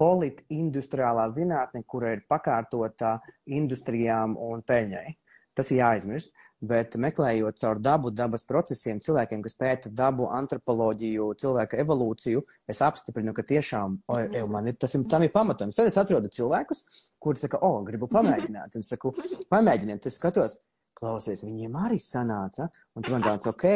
politindustriālā 0.00 1.28
zinātne, 1.36 1.84
kura 1.86 2.14
ir 2.16 2.24
pakārtota 2.30 3.18
industrijām 3.46 4.34
un 4.40 4.64
peļņai. 4.66 5.06
Tas 5.54 5.70
ir 5.70 5.78
jāaizmirst, 5.78 6.32
bet 6.66 6.96
meklējot 6.98 7.60
caur 7.60 7.78
dabu, 7.78 8.10
dabas 8.10 8.42
procesiem, 8.48 8.98
cilvēkiem, 9.04 9.42
kas 9.44 9.54
pēta 9.58 9.92
dabu, 10.02 10.26
antropoloģiju, 10.34 11.28
cilvēka 11.38 11.78
evolūciju, 11.84 12.42
es 12.74 12.82
apstiprinu, 12.82 13.34
ka 13.36 13.44
tiešām 13.46 13.98
o, 14.10 14.18
ev, 14.24 14.48
man 14.50 14.72
ir, 14.72 14.78
tas 14.82 14.96
ir, 14.98 15.04
tam 15.10 15.26
ir 15.26 15.30
pamatojums. 15.34 15.78
Tad 15.78 15.90
es 15.90 15.98
atrodu 16.00 16.32
cilvēkus, 16.34 16.82
kuri 17.22 17.44
saka, 17.44 17.60
o, 17.62 17.76
gribu 17.86 18.10
pamēģināt. 18.10 18.74
Un 18.80 18.86
saku, 18.86 19.14
pamēģiniet, 19.54 20.10
es 20.10 20.18
skatos, 20.18 20.58
klausies, 20.98 21.44
viņiem 21.46 21.78
arī 21.84 22.00
sanāca. 22.02 22.68
Un 22.94 23.06
tu 23.06 23.14
man 23.14 23.22
tāds, 23.22 23.46
ok, 23.50 23.68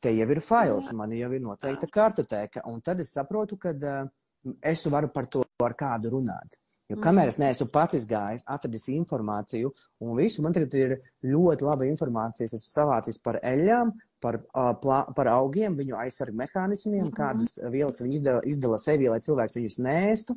te 0.00 0.14
jau 0.16 0.30
ir 0.32 0.40
fails, 0.44 0.88
man 0.96 1.12
jau 1.16 1.30
ir 1.36 1.44
noteikta 1.44 1.88
kartotēka. 1.92 2.64
Un 2.70 2.80
tad 2.84 3.04
es 3.04 3.12
saprotu, 3.16 3.60
ka 3.60 3.74
uh, 3.76 4.08
es 4.64 4.86
varu 4.88 5.12
par 5.12 5.28
to 5.28 5.44
ar 5.64 5.76
kādu 5.76 6.14
runāt. 6.16 6.56
Jo 6.90 6.96
kamēr 6.98 7.30
es 7.30 7.38
neesmu 7.38 7.68
pats 7.70 7.94
izgājis, 8.00 8.42
atradis 8.50 8.88
informāciju 8.90 9.70
un 10.02 10.16
visu, 10.18 10.42
man 10.42 10.56
tagad 10.56 10.74
ir 10.74 10.94
ļoti 11.22 11.66
laba 11.68 11.86
informācija. 11.86 12.48
Es 12.48 12.56
esmu 12.56 12.72
savācis 12.72 13.20
par 13.22 13.38
eļļām, 13.46 13.92
par, 14.20 14.38
plā, 14.82 15.00
par 15.16 15.30
augiem, 15.32 15.76
viņu 15.78 15.96
aizsargu 15.96 16.36
mehānismiem, 16.36 17.04
mm 17.04 17.10
-hmm. 17.10 17.16
kādas 17.16 17.58
vielas 17.72 18.00
viņi 18.02 18.18
izdala, 18.18 18.40
izdala 18.44 18.78
sevi, 18.78 19.08
lai 19.08 19.20
cilvēks 19.20 19.56
viņus 19.56 19.78
nēstu. 19.86 20.36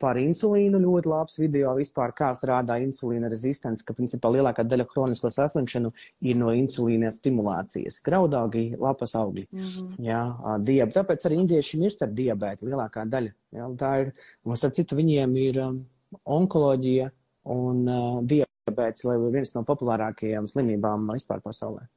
Par 0.00 0.16
insulīnu 0.16 0.80
ļoti 0.80 1.10
labs 1.10 1.38
video 1.38 1.74
vispār, 1.76 2.12
kā 2.16 2.30
strādā 2.36 2.78
insulīna 2.84 3.28
rezistents, 3.28 3.82
ka 3.82 3.94
principā 3.94 4.30
lielākā 4.32 4.64
daļa 4.64 4.86
hronisko 4.94 5.30
saslimšanu 5.30 5.92
ir 6.20 6.36
no 6.36 6.52
insulīna 6.52 7.10
stimulācijas. 7.10 8.00
Graudaugi, 8.04 8.70
lapas 8.78 9.14
augļi. 9.14 9.46
Mm 9.52 9.62
-hmm. 9.62 10.06
Jā, 10.08 10.22
uh, 10.28 10.56
diab. 10.64 10.92
Tāpēc 10.94 11.26
arī 11.26 11.40
indieši 11.42 11.80
mirst 11.80 12.02
ar 12.02 12.08
diabētu 12.08 12.66
lielākā 12.66 13.04
daļa. 13.08 13.32
Jā, 13.52 13.68
tā 13.76 13.92
ir, 14.00 14.12
un 14.44 14.56
starp 14.56 14.74
citu, 14.74 14.96
viņiem 14.96 15.36
ir 15.36 15.60
um, 15.64 15.84
onkoloģija 16.24 17.10
un 17.44 17.84
uh, 17.88 18.22
diabēts, 18.22 19.04
lai 19.04 19.18
viens 19.32 19.54
no 19.54 19.64
populārākajām 19.64 20.48
slimībām 20.48 21.12
vispār 21.12 21.40
pasaulē. 21.40 21.88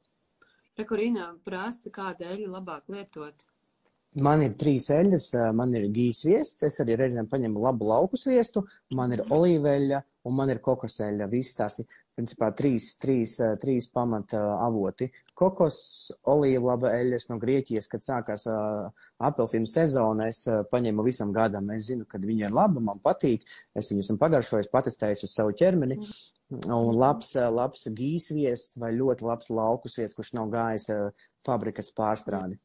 Rekurīna 0.80 1.32
prasa, 1.44 1.90
kādu 1.92 2.24
eļļu 2.32 2.52
labāk 2.52 2.86
lietot. 2.92 3.34
Man 4.24 4.42
ir 4.44 4.52
trīs 4.60 4.90
eļļas, 4.92 5.26
man 5.56 5.72
ir 5.76 5.86
gijas 5.92 6.20
viests, 6.28 6.64
es 6.68 6.74
arī 6.84 6.98
reizēm 7.00 7.28
paņemu 7.30 7.60
labu 7.64 7.86
lauku 7.88 8.18
sviestu, 8.20 8.60
man 8.92 9.14
ir 9.16 9.22
olīveļa 9.32 10.02
un 10.28 10.36
man 10.36 10.52
ir 10.52 10.60
kokoseļa. 10.64 11.28
Viss 11.32 11.56
tās 11.56 11.78
ir, 11.80 11.86
principā, 12.16 12.50
trīs, 12.56 12.90
trīs, 13.00 13.38
trīs 13.62 13.88
pamata 13.92 14.42
avoti. 14.66 15.08
Kokos, 15.38 15.78
olīva, 16.28 16.74
laba 16.74 16.92
eļļas 16.98 17.28
no 17.30 17.38
Grieķijas, 17.40 17.88
kad 17.92 18.04
sākās 18.04 18.44
apelsīnu 19.28 19.68
sezona, 19.68 20.28
es 20.28 20.44
paņēmu 20.72 21.08
visam 21.08 21.32
gadam. 21.32 21.72
Es 21.72 21.88
zinu, 21.88 22.04
kad 22.08 22.24
viņi 22.28 22.48
ir 22.48 22.56
labi, 22.56 22.84
man 22.84 23.00
patīk, 23.00 23.48
es 23.72 23.88
viņus 23.92 24.12
esmu 24.12 24.20
pagaršojis, 24.20 24.72
patestējis 24.72 25.24
uz 25.28 25.36
savu 25.40 25.56
ķermeni. 25.56 26.00
Mm. 26.00 26.20
Un 26.52 26.96
labs, 26.98 27.34
labs 27.48 27.86
gīsviests 27.96 28.80
vai 28.82 28.92
ļoti 28.96 29.24
labs 29.24 29.48
laukusviests, 29.52 30.16
kurš 30.18 30.34
nav 30.36 30.50
gājis 30.52 30.90
uh, 30.92 31.28
fabrikas 31.46 31.92
pārstrādi. 31.96 32.58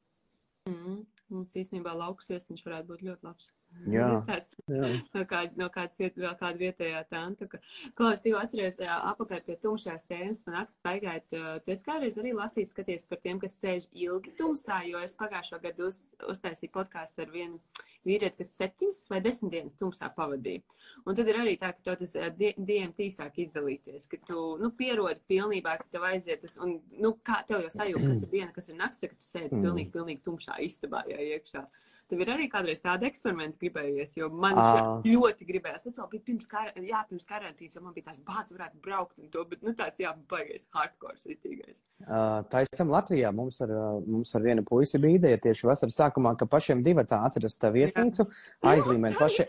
Mm. 0.68 1.06
Mums 1.28 1.58
īstenībā 1.60 1.92
laukus 1.92 2.30
viesiņš 2.32 2.62
varētu 2.64 2.88
būt 2.88 3.02
ļoti 3.04 3.28
labs. 3.28 3.50
Jā, 3.92 4.06
tāds, 4.30 4.54
jā. 4.72 4.92
No, 5.12 5.24
kāda, 5.28 5.60
no 5.60 5.68
kādas 5.74 6.00
viet, 6.00 6.16
vēl 6.24 6.36
kāda 6.40 6.62
vietējā 6.62 7.02
tanta. 7.12 7.48
Ka, 7.52 7.60
Klaus, 8.00 8.24
tu 8.24 8.32
atceries 8.40 8.80
apakaļ 8.96 9.42
pie 9.44 9.58
tumšās 9.64 10.08
tēmas, 10.08 10.40
man 10.48 10.62
naktis 10.62 10.80
staigājot. 10.80 11.36
Tu 11.66 11.76
esi 11.76 11.88
kādreiz 11.90 12.20
arī 12.22 12.32
lasījis, 12.38 12.72
skaties 12.72 13.04
par 13.12 13.20
tiem, 13.26 13.42
kas 13.44 13.60
sēž 13.60 13.90
ilgi 13.92 14.38
tumsā, 14.40 14.80
jo 14.88 15.04
es 15.04 15.18
pagājušo 15.20 15.60
gadu 15.68 15.90
uz, 15.92 16.06
uztaisīju 16.32 16.74
podkāstu 16.80 17.26
ar 17.26 17.36
vienu 17.36 17.60
vīrieti, 18.08 18.40
kas 18.42 18.56
septiņas 18.58 19.02
vai 19.12 19.20
desmit 19.26 19.54
dienas 19.54 19.78
tumsā 19.80 20.10
pavadīja. 20.16 20.64
Un 21.06 21.18
tad 21.18 21.30
ir 21.30 21.40
arī 21.42 21.56
tā, 21.62 21.74
ka 21.76 21.86
tev 21.90 22.00
tas 22.02 22.16
DMT 22.38 23.10
sāk 23.14 23.40
izdalīties, 23.44 24.08
ka 24.12 24.20
tu, 24.28 24.44
nu, 24.62 24.72
pierodi 24.80 25.24
pilnībā, 25.30 25.78
ka 25.82 25.90
tev 25.94 26.08
aiziet 26.10 26.44
tas, 26.46 26.58
un, 26.64 26.78
nu, 26.98 27.14
kā 27.28 27.42
tev 27.50 27.66
jau 27.66 27.74
sajūta, 27.74 28.14
kas 28.14 28.24
ir 28.26 28.32
diena, 28.36 28.54
kas 28.56 28.72
ir 28.72 28.80
nakts, 28.80 29.04
ka 29.04 29.14
tu 29.14 29.28
sēdi 29.28 29.54
mm. 29.54 29.68
pilnīgi, 29.68 29.94
pilnīgi 29.96 30.26
tumšā 30.28 30.60
istabā 30.66 31.04
jau 31.12 31.28
iekšā. 31.28 31.66
Tev 32.08 32.22
ir 32.24 32.30
arī 32.32 32.46
kādreiz 32.48 32.80
tāda 32.80 33.08
eksperimenta 33.10 33.60
gribējies, 33.60 34.14
jo 34.16 34.30
man 34.32 34.56
uh. 34.56 35.02
ļoti 35.04 35.48
gribējās. 35.50 35.84
Tas 35.84 35.98
vēl 36.00 36.08
bija 36.14 36.26
pirms, 36.30 36.48
kar, 36.48 36.70
jā, 36.80 37.02
pirms 37.10 37.28
karantīnas, 37.28 37.76
jo 37.76 37.84
man 37.84 37.96
bija 37.98 38.08
tāds 38.08 38.22
bāds, 38.28 38.54
varētu 38.56 38.80
braukt 38.86 39.18
un 39.20 39.28
to, 39.34 39.44
bet, 39.50 39.64
nu, 39.68 39.74
tāds, 39.76 40.00
jā, 40.00 40.14
baigais 40.32 40.64
hardcore 40.76 41.20
ritīgais. 41.20 41.76
Uh, 42.06 42.40
tā 42.52 42.64
esam 42.64 42.94
Latvijā. 42.94 43.34
Mums 43.36 43.60
ar, 43.66 43.74
mums 44.08 44.32
ar 44.40 44.46
vienu 44.46 44.64
puisi 44.68 45.02
bija 45.04 45.20
ideja 45.20 45.42
tieši 45.50 45.68
vasaras 45.68 46.00
sākumā, 46.00 46.38
ka 46.40 46.48
pašiem 46.48 46.86
divatā 46.86 47.20
atrast 47.28 47.68
viesnīcu, 47.76 48.30
aizlīmēt 48.72 49.20
paši. 49.24 49.48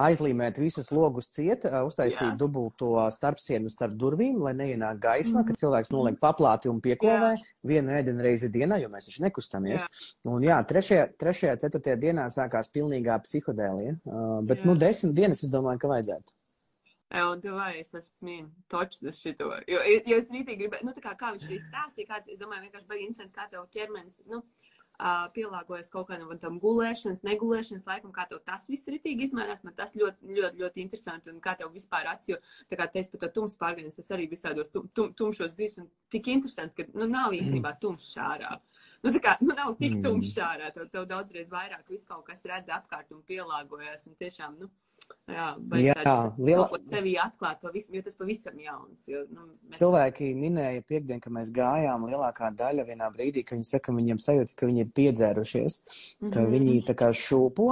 Aizlīmēt 0.00 0.58
visus 0.60 0.90
logus 0.94 1.28
ciet, 1.34 1.66
uztaisīt 1.86 2.38
dubulto 2.40 2.94
starpsienu 3.12 3.70
starp 3.72 3.96
durvīm, 4.00 4.40
lai 4.44 4.54
neienāk 4.56 5.00
gaisma, 5.02 5.44
ka 5.46 5.56
cilvēks 5.60 5.92
noliek 5.94 6.18
paplāti 6.22 6.70
un 6.72 6.80
pieklāvē 6.84 7.34
vienu 7.66 7.94
ēdienu 7.98 8.24
reizi 8.24 8.50
dienā, 8.52 8.80
jo 8.82 8.90
mēs 8.92 9.08
taču 9.10 9.24
nekustamies. 9.26 9.84
Jā. 9.84 10.10
Un 10.32 10.44
jā, 10.46 10.58
trešajā, 10.72 11.06
trešajā, 11.20 11.56
ceturtajā 11.64 11.96
dienā 12.00 12.26
sākās 12.32 12.70
pilnīgā 12.74 13.20
psihodēlija, 13.26 13.96
uh, 14.04 14.36
bet, 14.46 14.62
jā. 14.62 14.70
nu, 14.70 14.76
desmit 14.80 15.16
dienas 15.18 15.44
es 15.44 15.52
domāju, 15.52 15.82
ka 15.82 15.92
vajadzētu. 15.94 16.36
Jā, 17.10 17.24
un 17.26 17.40
tu 17.42 17.52
vai 17.56 17.72
es 17.80 17.88
esmu 17.90 18.28
mīn, 18.28 18.44
točs 18.70 19.00
šito, 19.18 19.48
jo, 19.66 19.80
jo 20.06 20.18
es 20.22 20.28
rītīgi 20.30 20.60
gribēju, 20.60 20.86
nu, 20.86 20.94
tā 20.94 21.02
kā, 21.02 21.16
kā 21.18 21.32
viņš 21.34 21.48
arī 21.48 21.58
stāstīja, 21.64 22.12
kāds, 22.12 22.30
es 22.30 22.38
domāju, 22.38 22.68
vienkārši 22.68 22.86
baigi 22.86 23.08
interesanti, 23.08 23.34
kā 23.34 23.48
tev 23.50 23.64
ķermenis, 23.74 24.20
nu, 24.30 24.38
uh, 24.44 24.69
pielāgojas 25.34 25.90
kaut 25.92 26.08
kādam 26.10 26.32
tam 26.42 26.58
gulēšanas, 26.62 27.22
negulēšanas 27.26 27.86
laikam, 27.88 28.12
kā 28.14 28.26
tev 28.30 28.42
tas 28.46 28.66
viss 28.70 28.88
ritīgi 28.90 29.28
izmainās. 29.28 29.62
Man 29.66 29.76
tas 29.78 29.94
ļoti, 29.96 30.34
ļoti, 30.36 30.60
ļoti 30.62 30.84
interesanti 30.84 31.32
un 31.32 31.40
kā 31.44 31.56
tev 31.58 31.72
vispār 31.74 32.08
acis, 32.12 32.34
jo, 32.34 32.40
tā 32.70 32.78
kā 32.80 32.88
teicu 32.92 33.14
par 33.14 33.24
to 33.24 33.30
tums 33.38 33.56
pārgājienas, 33.60 34.00
es 34.02 34.12
arī 34.14 34.28
visādos 34.30 34.72
tum, 34.74 34.90
tum, 34.96 35.14
tumšos 35.16 35.56
bijis 35.58 35.78
un 35.82 35.88
tik 36.12 36.30
interesanti, 36.32 36.82
ka, 36.82 36.98
nu, 36.98 37.08
nav 37.10 37.36
īstenībā 37.36 37.76
tums 37.82 38.10
šārā. 38.14 38.56
Nu, 39.00 39.14
tā 39.14 39.22
kā, 39.24 39.36
nu, 39.40 39.54
nav 39.56 39.74
tik 39.80 40.00
tums 40.04 40.34
šārā, 40.34 40.72
tev, 40.74 40.90
tev 40.92 41.08
daudzreiz 41.08 41.48
vairāk 41.52 41.88
viss 41.88 42.08
kaut 42.08 42.26
kas 42.28 42.44
redz 42.48 42.68
apkārt 42.76 43.12
un 43.16 43.24
pielāgojas 43.28 44.06
un 44.10 44.18
tiešām, 44.20 44.58
nu, 44.60 44.68
Jā, 45.30 45.46
jā 45.78 45.94
liela... 46.38 46.66
sevi 46.90 47.14
atklāt 47.20 47.60
pavisam, 47.62 47.94
jo 47.96 48.02
tas 48.06 48.18
pavisam 48.18 48.58
jauns. 48.60 49.06
Jo, 49.08 49.22
nu, 49.30 49.46
mēs... 49.68 49.78
Cilvēki 49.80 50.30
minēja 50.38 50.84
piekdien, 50.88 51.20
ka 51.22 51.32
mēs 51.34 51.52
gājām 51.54 52.06
lielākā 52.10 52.50
daļa 52.58 52.86
vienā 52.88 53.10
brīdī, 53.14 53.44
ka 53.46 53.56
viņi 53.56 53.68
saka, 53.68 53.90
ka 53.90 53.96
viņiem 53.98 54.20
sajūta, 54.22 54.56
ka 54.58 54.70
viņi 54.70 54.84
ir 54.84 54.92
piedzērušies, 54.98 55.78
mm 55.80 56.26
-hmm. 56.26 56.32
ka 56.34 56.46
viņi 56.54 56.78
tā 56.88 56.96
kā 56.98 57.10
šūpo 57.14 57.68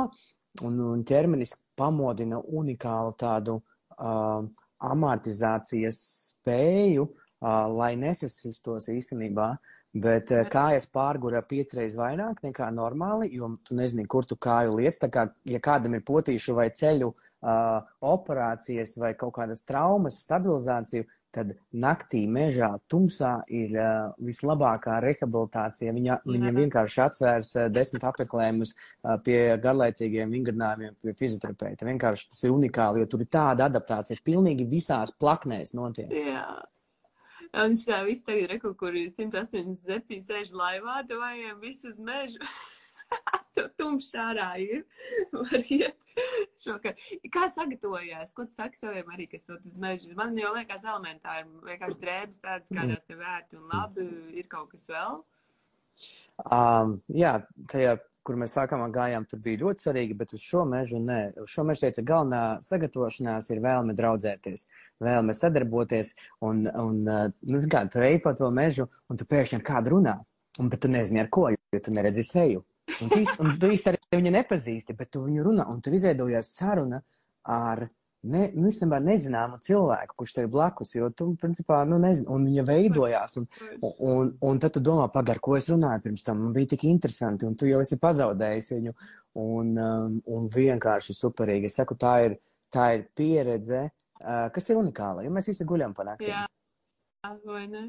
un, 0.67 0.83
un 0.93 1.05
ķermenis 1.07 1.57
pamodina 1.79 2.41
unikālu 2.41 3.17
tādu 3.19 3.59
uh, 3.59 4.45
amortizācijas 4.79 6.03
spēju, 6.35 7.09
uh, 7.09 7.65
lai 7.75 7.97
nesasistos 7.97 8.91
īstenībā. 8.95 9.57
Bet 9.99 10.31
uh, 10.31 10.45
kājas 10.53 10.85
pārgura 10.93 11.41
piecreiz 11.43 11.97
vairāk 11.97 12.43
nekā 12.45 12.69
normāli, 12.71 13.33
jo 13.35 13.57
tu 13.65 13.75
nezini, 13.75 14.05
kur 14.07 14.27
tu 14.29 14.37
kāju 14.37 14.77
liec. 14.79 14.99
Tā 15.01 15.09
kā, 15.11 15.31
ja 15.49 15.59
kādam 15.59 15.97
ir 15.97 16.05
potīšu 16.07 16.55
vai 16.55 16.69
ceļu 16.71 17.09
uh, 17.09 17.28
uh, 17.43 17.87
operācijas 18.05 18.97
vai 19.01 19.15
kaut 19.19 19.37
kādas 19.39 19.65
traumas, 19.69 20.23
stabilizāciju, 20.25 21.07
tad 21.35 21.53
naktī 21.77 22.23
mežā 22.31 22.71
tumsā 22.89 23.35
ir 23.53 23.75
uh, 23.77 24.15
vislabākā 24.25 24.97
rehabilitācija. 25.05 25.93
Viņa, 25.97 26.21
viņa 26.25 26.55
vienkārši 26.57 27.03
atsvērs 27.05 27.53
uh, 27.59 27.67
desmit 27.73 28.07
apmeklējumus 28.09 28.73
uh, 28.75 29.19
pie 29.25 29.43
garlaicīgiem 29.63 30.33
vingrinājumiem 30.39 30.97
pie 31.05 31.15
fizioterapeita. 31.19 31.89
Vienkārši 31.89 32.31
tas 32.33 32.43
ir 32.47 32.57
unikāli, 32.57 33.05
jo 33.05 33.13
tur 33.13 33.27
ir 33.27 33.31
tāda 33.35 33.69
adaptācija 33.69 34.25
pilnīgi 34.25 34.67
visās 34.71 35.13
plaknēs 35.21 35.77
notiek. 35.77 36.13
Jā. 36.13 36.49
Un 37.59 37.79
šitā 37.81 38.03
viss 38.05 38.25
tagad 38.27 38.51
reku, 38.53 38.75
kur 38.77 38.97
187 38.97 40.25
sēž 40.25 40.53
laivā, 40.53 41.01
tu 41.09 41.17
vajag 41.21 41.63
visu 41.63 41.93
uz 41.93 42.01
mežu. 42.05 42.41
tumšs 43.89 44.13
ārā 44.21 44.51
ir. 44.61 44.85
Var 45.39 45.73
iet 45.73 46.15
šokar. 46.61 46.99
Kā 47.33 47.49
sagatavojās? 47.55 48.35
Ko 48.37 48.45
tu 48.49 48.57
saki 48.57 48.81
saviem 48.81 49.09
arī, 49.15 49.29
kas 49.33 49.49
sūt 49.49 49.65
uz 49.69 49.79
mežu? 49.81 50.13
Man 50.19 50.37
jau 50.39 50.53
liekas 50.57 50.85
elementāri, 50.85 51.49
vienkārši 51.65 52.01
drēbes 52.05 52.45
tādas, 52.45 52.69
kādās 52.69 53.03
te 53.09 53.19
vērti 53.19 53.59
un 53.61 53.67
labi, 53.73 54.07
ir 54.39 54.49
kaut 54.53 54.71
kas 54.75 54.87
vēl. 54.93 55.21
Um, 56.47 56.99
jā, 57.11 57.33
tajā, 57.73 57.97
kur 58.29 58.37
mēs 58.39 58.55
sākumā 58.55 58.91
gājām, 58.95 59.25
tur 59.27 59.41
bija 59.43 59.63
ļoti 59.65 59.87
svarīgi, 59.87 60.17
bet 60.21 60.35
uz 60.37 60.45
šo 60.45 60.63
mežu 60.69 61.01
nē. 61.03 61.19
Uz 61.43 61.51
šo 61.55 61.65
mežu 61.67 61.87
teica, 61.87 62.05
galvenā 62.11 62.43
sagatavošanās 62.67 63.51
ir 63.55 63.63
vēlme 63.65 63.97
draudzēties, 63.99 64.67
vēlme 65.03 65.35
sadarboties 65.35 66.13
un, 66.45 66.67
un 66.69 67.01
nu, 67.03 67.63
kā, 67.73 67.87
tu 67.91 68.05
ej 68.05 68.21
pa 68.25 68.35
to 68.39 68.51
mežu 68.55 68.87
un 69.09 69.19
tu 69.19 69.27
pēkšņi 69.29 69.65
kādu 69.67 69.97
runā, 69.97 70.19
un, 70.61 70.69
bet 70.71 70.85
tu 70.85 70.93
nezini 70.93 71.25
ar 71.25 71.33
ko, 71.33 71.49
jo 71.51 71.83
tu 71.83 71.95
neredzi 71.97 72.27
seju. 72.27 72.63
Un 73.03 73.13
tu, 73.13 73.21
īsti, 73.23 73.37
un 73.45 73.55
tu 73.61 73.71
īsti 73.75 73.93
arī 73.93 74.01
viņu 74.19 74.35
nepazīsti, 74.35 74.97
bet 74.99 75.13
tu 75.15 75.23
viņu 75.27 75.47
runā, 75.47 75.69
un 75.71 75.81
tu 75.85 75.93
izveidojies 75.95 76.51
saruna 76.59 77.01
ar 77.49 77.85
ne, 78.27 78.49
nu, 78.57 78.67
īstenībā 78.71 78.99
nezināmu 79.03 79.61
cilvēku, 79.65 80.17
kurš 80.19 80.35
tev 80.37 80.47
ir 80.47 80.51
blakus, 80.53 80.95
jo 80.97 81.11
tu, 81.15 81.31
principā, 81.41 81.81
nu, 81.89 82.01
nezini, 82.03 82.29
un 82.35 82.49
viņa 82.49 82.65
veidojās, 82.67 83.39
un, 83.41 83.47
un, 83.79 83.95
un, 84.11 84.33
un 84.51 84.61
tad 84.63 84.75
tu 84.75 84.83
domā, 84.85 85.07
pagar, 85.15 85.41
ko 85.45 85.57
es 85.59 85.71
runāju 85.71 86.05
pirms 86.09 86.27
tam, 86.27 86.43
man 86.43 86.57
bija 86.57 86.73
tik 86.75 86.89
interesanti, 86.91 87.47
un 87.49 87.57
tu 87.59 87.71
jau 87.71 87.81
esi 87.85 88.01
pazaudējis 88.03 88.73
viņu, 88.75 88.95
un, 89.45 89.73
um, 89.79 90.21
un 90.35 90.53
vienkārši 90.55 91.17
superīgi. 91.17 91.71
Es 91.71 91.79
saku, 91.79 91.99
tā 92.01 92.15
ir, 92.27 92.39
tā 92.75 92.91
ir 92.97 93.07
pieredze, 93.17 93.87
uh, 94.19 94.47
kas 94.55 94.71
ir 94.73 94.83
unikāla, 94.83 95.25
jo 95.27 95.35
mēs 95.35 95.53
visi 95.53 95.69
guļam 95.69 95.95
pa 95.97 96.11
naktīm. 96.13 96.35
Jā. 97.29 97.39
Vai 97.45 97.67
ne? 97.69 97.83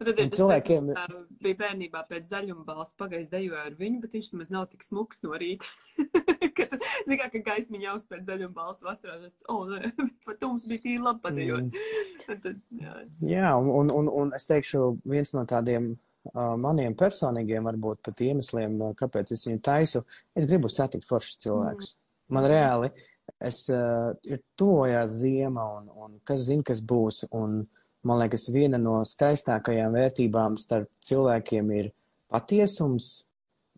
Un 0.00 0.06
tad 0.06 0.20
Un 0.20 0.30
cilvēkiem- 0.36 0.90
cilvēkiem 0.92 1.38
bija 1.42 1.58
bērnībā 1.62 2.02
pēc 2.10 2.28
zaļuma 2.30 2.64
balss 2.68 2.94
pagājis 3.00 3.30
dejoja 3.32 3.64
ar 3.66 3.76
viņu, 3.78 4.00
bet 4.04 4.12
viņš 4.18 4.30
nemaz 4.34 4.50
nav 4.52 4.66
tik 4.72 4.84
smuks 4.86 5.22
no 5.24 5.32
rīta. 5.40 5.66
Kad, 6.52 6.74
zini, 7.06 7.16
kā, 7.16 7.28
ka 7.32 7.40
gaismiņa 7.46 7.92
aus 7.94 8.02
pēc 8.10 8.26
zaļuma 8.28 8.52
balss 8.56 8.82
vasarā, 8.84 9.14
tad, 9.22 9.44
o, 9.48 9.62
nē, 9.70 9.92
pat 10.26 10.42
mums 10.44 10.66
bija 10.68 10.82
tīri 10.84 11.00
labi 11.02 11.22
padejot. 11.24 11.78
Un 12.32 12.40
tad, 12.44 12.58
jā, 12.80 12.96
Jā, 13.24 13.52
un, 13.56 13.70
un, 13.80 13.92
un, 14.00 14.10
un 14.22 14.34
es 14.36 14.44
teikšu, 14.50 14.82
viens 15.08 15.32
no 15.36 15.46
tādiem 15.48 15.92
uh, 15.94 16.52
maniem 16.60 16.94
personīgiem, 16.98 17.64
varbūt 17.70 18.02
pat 18.04 18.20
iemesliem, 18.26 18.76
uh, 18.84 18.92
kāpēc 18.98 19.32
es 19.32 19.46
viņu 19.48 19.62
taisu, 19.64 20.04
es 20.36 20.46
gribu 20.50 20.68
satikt 20.72 21.08
foršus 21.08 21.40
cilvēkus. 21.46 21.94
Man 22.32 22.46
reāli, 22.52 22.92
es, 23.40 23.64
uh, 23.72 24.12
ir 24.28 24.42
tuvojās 24.60 25.16
ziema, 25.22 25.64
un, 25.80 25.88
un 26.04 26.20
kas 26.28 26.44
zina, 26.50 26.64
kas 26.68 26.80
būs, 26.84 27.24
un 27.32 27.62
man 28.08 28.22
liekas, 28.22 28.48
viena 28.54 28.80
no 28.80 29.00
skaistākajām 29.06 29.94
vērtībām 29.96 30.56
starp 30.60 30.90
cilvēkiem 31.06 31.70
ir 31.78 31.92
patiesums, 32.32 33.12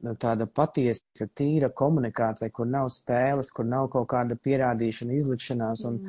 nu, 0.04 0.14
tāda 0.20 0.46
patiesa, 0.46 1.28
tīra 1.37 1.70
komunikācija, 1.74 2.52
kur 2.54 2.68
nav 2.70 2.90
spēles, 2.94 3.52
kur 3.54 3.68
nav 3.68 3.90
kaut 3.92 4.08
kāda 4.12 4.38
pierādīšana, 4.40 5.16
izlikšanās, 5.18 5.84
un 5.88 6.00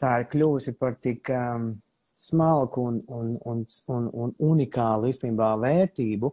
tā 0.00 0.18
ir 0.20 0.28
kļuvusi 0.32 0.76
par 0.80 0.96
tik 1.00 1.30
um, 1.32 1.72
smalku 2.14 2.86
un, 2.90 3.00
un, 3.08 3.34
un, 3.50 3.64
un, 3.96 4.08
un 4.12 4.34
unikālu 4.50 5.10
īstenībā 5.10 5.54
vērtību. 5.62 6.30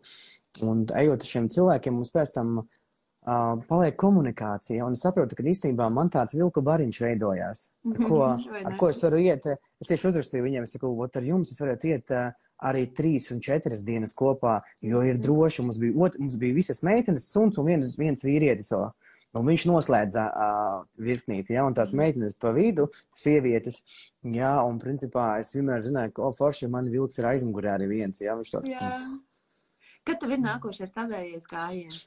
Un 0.67 0.83
ejot 0.99 1.23
ar 1.23 1.29
šiem 1.29 1.49
cilvēkiem, 1.53 1.95
mums 1.97 2.13
pēc 2.13 2.33
tam 2.35 2.59
uh, 3.27 3.55
paliek 3.69 3.97
komunikācija. 4.01 4.85
Un 4.85 4.97
saprotu, 4.99 5.37
ka 5.37 5.45
īstenībā 5.47 5.89
man 5.93 6.11
tāds 6.13 6.37
vilku 6.37 6.63
bariņš 6.65 7.01
veidojās. 7.05 7.65
Ar 7.93 7.99
ko, 8.07 8.21
Vai 8.51 8.63
ar 8.67 8.77
ko 8.79 8.91
es 8.93 9.01
varu 9.05 9.21
iet? 9.21 9.47
Es 9.81 9.89
tieši 9.89 10.09
uzrakstīju 10.11 10.47
viņiem, 10.47 10.67
es 10.67 10.75
saku, 10.77 10.93
ot 11.05 11.19
ar 11.19 11.27
jums 11.27 11.53
es 11.53 11.61
varētu 11.61 11.91
iet 11.91 12.15
uh, 12.15 12.31
arī 12.71 12.87
trīs 12.97 13.31
un 13.33 13.41
četras 13.41 13.85
dienas 13.85 14.13
kopā, 14.17 14.59
jo 14.85 15.01
ir 15.05 15.21
droši. 15.21 15.65
Mums 15.65 15.79
bija, 15.81 15.97
ot, 16.07 16.17
mums 16.21 16.37
bija 16.41 16.57
visas 16.57 16.83
meitenes, 16.85 17.29
suns 17.31 17.57
un 17.61 17.69
viens, 17.69 17.97
viens 17.99 18.27
vīrietis 18.27 18.73
vēl. 18.73 18.89
Un 19.39 19.45
viņš 19.47 19.63
noslēdza 19.69 20.23
uh, 20.27 20.79
virknīti, 20.99 21.53
ja, 21.55 21.63
un 21.63 21.75
tās 21.77 21.93
meitenes 21.95 22.35
pa 22.35 22.51
vidu, 22.51 22.89
sievietes, 23.15 23.77
jā, 24.27 24.49
un 24.67 24.75
principā 24.81 25.37
es 25.39 25.53
vienmēr 25.55 25.85
zināju, 25.87 26.11
ka, 26.17 26.25
o, 26.27 26.33
forši, 26.35 26.67
man 26.73 26.89
vilks 26.91 27.21
ir 27.21 27.29
aizmugurē 27.29 27.77
arī 27.77 27.87
viens, 27.93 28.19
jā, 28.19 28.35
viņš 28.35 28.51
to. 28.51 28.61
jā. 28.67 28.89
Kad 30.03 30.19
tev 30.19 30.33
ir 30.35 30.43
nākošais 30.43 30.91
tavējais 30.97 31.47
gājiens? 31.47 32.01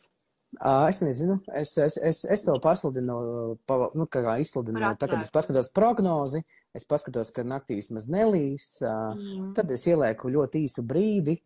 Es 0.88 1.00
nezinu, 1.02 1.38
es, 1.54 1.76
es, 1.78 1.96
es, 1.96 2.24
es 2.24 2.44
to 2.44 2.54
pasludinu, 2.62 3.56
pa, 3.66 3.90
nu, 3.94 4.06
kā 4.06 4.36
izsludinu, 4.40 4.80
Par 4.80 4.96
tagad 5.00 5.22
es 5.24 5.32
paskatos 5.34 5.70
prognozi, 5.74 6.44
es 6.74 6.84
paskatos, 6.84 7.32
ka 7.34 7.42
naktī 7.42 7.80
vismaz 7.80 8.06
nelīs, 8.08 8.78
Mm. 8.82 9.52
tad 9.54 9.70
es 9.70 9.86
ielieku 9.86 10.30
ļoti 10.30 10.64
īsu 10.68 10.82
brīdi, 10.86 11.38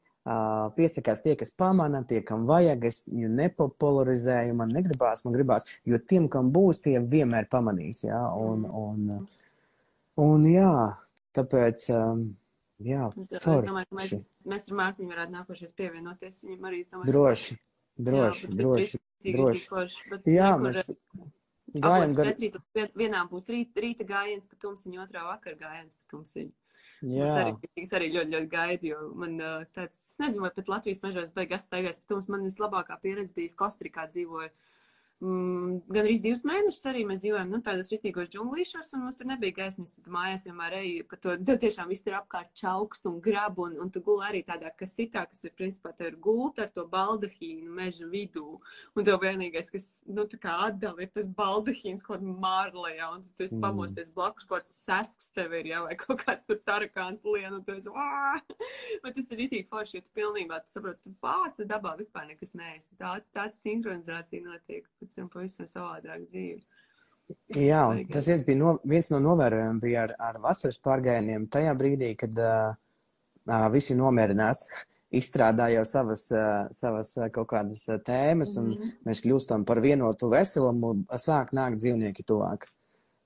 piesakās 0.76 1.22
tie, 1.24 1.34
kas 1.36 1.50
pamana, 1.56 2.02
tie, 2.04 2.20
kam 2.22 2.44
vajag, 2.46 2.84
es 2.84 3.04
viņu 3.08 3.28
nepopularizēju, 3.38 4.54
man 4.54 4.68
negribās, 4.74 5.24
man 5.24 5.34
gribās, 5.36 5.64
jo 5.88 5.98
tiem, 5.98 6.28
kam 6.28 6.50
būs, 6.52 6.82
tie 6.84 6.98
vienmēr 7.00 7.48
pamanīs, 7.48 8.04
jā, 8.04 8.20
un, 8.36 8.66
Mm. 8.66 8.74
un, 8.74 9.28
un 10.16 10.44
jā, 10.44 10.96
tāpēc, 11.32 11.86
jā, 12.84 13.08
ka 13.40 13.56
mēs, 13.72 13.88
forši, 13.88 14.20
mēs 14.44 14.68
ar 14.68 14.76
Mārtiņu 14.82 15.14
varētu 15.14 15.32
nākošais 15.32 15.72
pievienoties. 15.78 16.42
Viņam 16.44 16.68
arī, 16.68 16.80
es 16.80 16.92
domāju, 16.92 17.12
droši, 17.12 17.58
droši, 17.98 18.46
jā, 18.46 18.54
droši, 18.62 19.00
droši. 19.24 19.66
forši, 19.72 20.04
bet 20.12 20.30
Jā, 20.30 20.52
rekur, 20.54 20.68
mēs 20.68 20.92
gājam 21.74 22.14
gar, 22.16 22.30
četrīt, 22.32 22.56
vien- 22.74 22.94
vienā 22.96 23.24
būs 23.30 23.50
rīt, 23.52 23.74
rīta 23.76 24.06
gājiens 24.08 24.48
pa 24.48 24.56
tumsiņu, 24.62 25.02
otrā 25.04 25.24
vakar 25.26 25.58
gājiens 25.60 25.96
pa 25.98 26.16
tumsiņu. 26.16 26.52
Es 26.98 27.14
jā. 27.14 27.26
arī, 27.42 27.52
es 27.78 27.92
arī 27.94 28.08
ļoti, 28.14 28.32
ļoti 28.34 28.48
gaidu, 28.50 28.86
jo 28.92 29.00
man 29.14 29.36
uh, 29.40 29.64
tāds, 29.74 29.98
es 30.02 30.16
nezinu, 30.18 30.42
vai 30.46 30.50
pat 30.54 30.70
Latvijas 30.72 31.02
mežos 31.04 31.30
beigas 31.34 31.66
staigās, 31.68 31.98
bet 32.00 32.14
mums 32.16 32.28
man 32.32 32.46
vislabākā 32.46 32.96
pieredze 33.02 33.34
bija 33.36 33.54
Kostrikā 33.58 34.08
dzīvoja. 34.10 34.50
Mm, 35.18 35.80
gan 35.90 36.06
arī 36.06 36.14
divus 36.22 36.44
mēnešus 36.46 36.84
arī 36.86 37.00
mēs 37.08 37.24
dzīvojam 37.24 37.48
nu, 37.50 37.58
tādos 37.66 37.88
ritīgos 37.90 38.28
džunglīšos, 38.30 38.92
un 38.94 39.00
mums 39.02 39.16
tur 39.18 39.26
nebija 39.26 39.56
gaismas. 39.56 39.90
Tad 39.96 40.06
mājās 40.14 40.44
vienmēr 40.46 40.76
eju 40.78 41.06
pa 41.10 41.16
to, 41.18 41.32
tad 41.48 41.58
tiešām 41.64 41.88
viss 41.90 42.06
ir 42.06 42.14
apkārt 42.14 42.52
čaukst 42.60 43.08
un 43.10 43.16
grab, 43.24 43.58
un, 43.58 43.74
un 43.82 43.90
tu 43.90 43.98
guli 44.06 44.22
arī 44.28 44.42
tādā 44.46 44.70
kasitā, 44.78 45.24
kas 45.26 45.42
ir 45.42 45.56
principā 45.58 45.90
tev 45.98 46.12
ir 46.12 46.18
gulta 46.22 46.68
ar 46.68 46.70
to 46.76 46.84
baldahīnu 46.92 47.74
meža 47.80 48.06
vidū. 48.12 48.60
Un 48.94 49.08
tev 49.08 49.18
vienīgais, 49.24 49.72
kas, 49.74 49.88
nu, 50.06 50.22
tā 50.30 50.38
kā 50.38 50.54
atdala, 50.68 51.02
ir 51.02 51.10
tas 51.10 51.26
baldahīns 51.40 52.06
kaut 52.06 52.22
kādā 52.22 52.36
mārlajā, 52.46 53.10
un 53.16 53.26
tu 53.26 53.48
esi 53.48 53.58
Mm. 53.58 53.66
pamosties 53.66 54.14
blakus, 54.14 54.46
kaut 54.46 54.62
kāds 54.62 54.78
sasks 54.86 55.32
tev 55.34 55.52
ir, 55.58 55.72
jā, 55.72 55.82
vai 55.82 55.98
kaut 55.98 56.22
kāds 56.22 56.46
tur 56.46 56.62
tarakāns 56.62 57.26
lien, 57.26 57.58
un 57.58 57.64
tu 57.64 57.74
esi, 57.74 57.90
"Ā!" 57.90 58.38
Bet 59.02 59.18
tas 59.18 59.26
ir 59.32 59.38
rītīgi 59.42 59.66
forši, 59.66 59.98
jo 59.98 60.06
tu 60.06 60.14
pilnībā, 60.14 60.62
tu 60.62 60.70
saproti, 60.78 61.02
tu 61.02 61.14
pāsi 61.20 61.66
dabā 61.66 61.96
vispār 61.98 62.30
nekas 62.30 62.54
neesi. 62.54 62.94
Tā, 63.02 63.18
tāds 63.34 63.58
sinhronizācija 63.66 64.46
notiek, 64.46 64.86
pēc 65.08 65.16
tam 65.16 65.28
pavisam 65.32 65.66
savādāk 65.68 66.26
dzīve. 66.28 66.60
Jā, 67.60 67.82
un 67.90 68.04
tas 68.08 68.26
viens, 68.28 68.42
bija 68.44 68.56
no, 68.56 68.74
viens 68.88 69.10
no 69.12 69.18
novērojumiem 69.20 69.80
bija 69.82 70.06
ar, 70.06 70.14
ar 70.30 70.38
vasaras 70.40 70.78
pārgājieniem. 70.84 71.48
Tajā 71.52 71.74
brīdī, 71.76 72.14
kad 72.16 72.38
uh, 72.40 73.68
visi 73.72 73.96
nomierinās, 73.96 74.62
izstrādā 75.20 75.68
jau 75.72 75.84
savas, 75.88 76.26
uh, 76.32 76.68
savas 76.76 77.14
uh, 77.18 77.28
kaut 77.32 77.48
kādas 77.52 77.84
uh, 77.88 77.98
tēmas, 78.04 78.56
un 78.60 78.70
Mhm. 78.74 78.90
mēs 79.08 79.22
kļūstam 79.24 79.64
par 79.68 79.80
vienotu 79.84 80.28
veselumu, 80.32 81.04
sāk 81.20 81.52
nākt 81.56 81.80
dzīvnieki 81.82 82.24
tuvāk. 82.28 82.68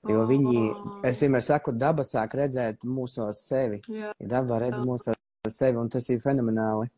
Jo 0.07 0.25
viņi, 0.27 0.57
Oh. 0.75 0.99
es 1.07 1.21
vienmēr 1.23 1.43
saku, 1.43 1.71
daba 1.71 2.03
sāk 2.03 2.33
redzēt 2.35 2.83
mūsos 2.83 3.39
sevi. 3.47 3.79
Jā, 3.87 4.11
daba 4.19 4.59
redz 4.59 4.79
mūsos 4.83 5.15
sevi, 5.47 5.77
un 5.77 5.87
tas 5.89 6.09
ir 6.09 6.19
fenomenāli. 6.19 6.89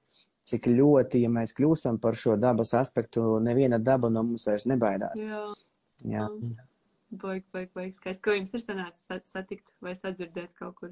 Cik 0.45 0.67
ļoti, 0.69 1.23
ja 1.25 1.29
mēs 1.33 1.55
kļūstam 1.57 1.97
par 2.01 2.17
šo 2.21 2.35
dabas 2.37 2.73
aspektu, 2.77 3.39
neviena 3.41 3.79
daba 3.81 4.11
no 4.13 4.21
mums 4.23 4.45
vairs 4.45 4.67
nebaidās. 4.69 5.23
jā. 5.25 5.45
Jā. 6.05 6.27
Baigi, 7.15 7.45
baigi, 7.53 7.71
baigi 7.73 7.95
skaisti. 7.95 8.21
Ko 8.25 8.33
jums 8.35 8.51
ir 8.53 8.61
sanācis 8.61 9.07
sat- 9.07 9.29
satikt 9.29 9.65
vai 9.81 9.93
sadzirdēt 9.95 10.51
kaut 10.59 10.75
kur? 10.75 10.89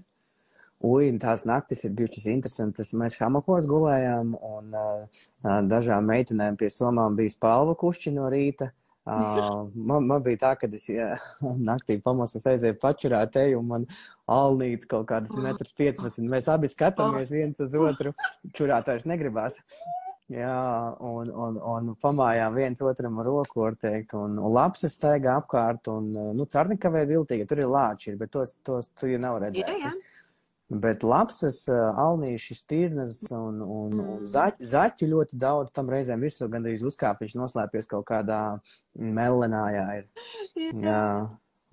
Ui, 0.83 1.09
un 1.11 1.19
tās 1.19 1.43
naktis 1.47 1.83
ir 1.87 1.93
bijušas 1.95 2.25
interesantas. 2.31 2.93
Mēs 2.97 3.17
hamakos 3.21 3.67
gulējām, 3.71 4.33
un 4.41 4.73
uh, 4.75 5.23
dažām 5.69 6.07
meitenēm 6.09 6.57
pie 6.59 6.69
somām 6.73 7.15
bija 7.19 7.31
spalva 7.35 7.75
kušķi 7.79 8.15
no 8.17 8.29
rīta. 8.31 8.71
Uh, 9.03 9.65
man, 9.75 10.05
man 10.07 10.21
bija 10.23 10.39
tā, 10.45 10.49
ka 10.55 10.67
es 10.71 10.85
ja, 10.87 11.09
naktī 11.69 11.97
pamosos 12.03 12.45
aizēju 12.47 12.77
pačurāt 12.79 13.35
eju, 13.41 13.59
un 13.59 13.67
man 13.67 13.87
alnīts 14.31 14.87
kaut 14.87 15.09
kādas 15.09 15.33
metrs 15.35 15.75
15. 15.75 16.23
Mēs 16.31 16.47
abi 16.51 16.71
skatāmies 16.71 17.33
viens 17.35 17.59
uz 17.59 17.75
otru, 17.75 18.13
čurāt 18.55 18.87
vairs 18.87 19.03
negribās. 19.09 19.59
Jā, 20.31 20.55
un, 21.03 21.27
un, 21.27 21.57
un 21.59 21.89
pamājām 21.99 22.55
viens 22.55 22.79
otram 22.81 23.19
ar 23.19 23.27
roku, 23.27 23.65
var 23.65 23.75
teikt, 23.75 24.15
un, 24.15 24.37
un 24.39 24.55
lapsas 24.55 24.95
staigā 24.95 25.35
apkārt, 25.41 25.89
un, 25.91 26.07
nu, 26.37 26.47
carnikavē 26.49 27.03
viltīgi, 27.09 27.45
tur 27.49 27.59
ir 27.59 27.67
lāči, 27.69 28.15
bet 28.17 28.31
tos, 28.31 28.55
tos 28.63 28.87
tu 28.95 29.11
jau 29.11 29.19
nav 29.19 29.41
Jā, 29.41 29.49
redzēti. 29.49 29.81
jā. 29.83 29.91
Bet 30.73 31.03
lapsas, 31.05 31.63
alnīši, 31.69 32.55
stirnas 32.57 33.19
un, 33.35 33.59
un, 33.61 33.97
un 33.99 34.23
zaķi, 34.25 34.65
zaķu 34.71 35.09
ļoti 35.11 35.37
daudz 35.37 35.73
tam 35.75 35.91
reizēm 35.91 36.23
virsū 36.23 36.47
gandrīz 36.49 36.85
uzkāpīši 36.87 37.37
noslēpies 37.37 37.89
kaut 37.91 38.07
kādā 38.09 38.39
melenājā. 38.95 39.85
Ir. 39.99 40.07
Jā, 40.85 41.03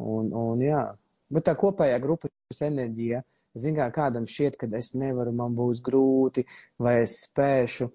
un, 0.02 0.32
un 0.36 0.64
jā. 0.64 0.84
Bet 1.30 1.46
tā 1.46 1.54
kopējā 1.58 2.00
grupas 2.02 2.62
enerģija, 2.66 3.22
zin 3.58 3.78
kā 3.78 3.88
kādam 3.94 4.26
šķiet, 4.28 4.58
ka 4.60 4.68
es 4.78 4.92
nevaru, 4.98 5.32
man 5.36 5.56
būs 5.56 5.82
grūti, 5.86 6.44
vai 6.82 7.00
es 7.04 7.20
spēšu. 7.28 7.90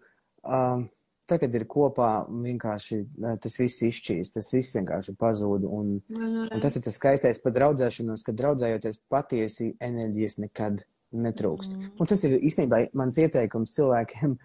Um, 0.45 0.87
tagad 1.29 1.55
ir 1.57 1.65
kopā 1.69 2.09
vienkārši 2.29 2.99
tas 3.41 3.59
viss 3.59 3.83
izšķīst, 3.87 4.37
tas 4.37 4.51
viss 4.53 4.77
vienkārši 4.77 5.15
pazūd. 5.19 5.65
Un, 5.67 5.95
un 6.15 6.61
tas 6.63 6.77
ir 6.77 6.85
tas 6.85 6.97
skaistais 6.99 7.41
par 7.43 7.55
draudzēšanos, 7.55 8.25
ka 8.25 8.35
draudzējoties 8.37 9.01
patiesi 9.11 9.71
enerģijas 9.83 10.39
nekad 10.43 10.83
netrūkst. 11.23 11.75
Mm. 11.78 11.91
Un 11.99 12.08
tas 12.08 12.23
ir 12.28 12.38
īstenībā 12.39 12.82
mans 12.93 13.17
ieteikums 13.17 13.73
cilvēkiem, 13.78 14.38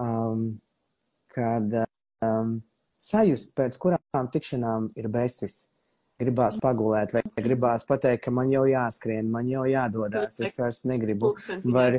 um, 0.00 0.60
kad 1.34 1.76
um, 2.24 2.62
sajust, 3.00 3.54
pēc 3.56 3.76
kurām 3.80 4.30
tikšanām 4.32 4.90
ir 4.96 5.08
besis. 5.08 5.66
Gribās 6.20 6.58
pagulēt, 6.60 7.14
vai 7.16 7.22
gribās 7.40 7.86
pateikt, 7.88 8.26
ka 8.26 8.30
man 8.30 8.50
jau 8.52 8.66
jāskrien, 8.68 9.24
man 9.32 9.46
jau 9.48 9.62
jādodas, 9.64 10.36
es 10.44 10.58
vairs 10.60 10.82
negribu. 10.84 11.30
Var, 11.64 11.96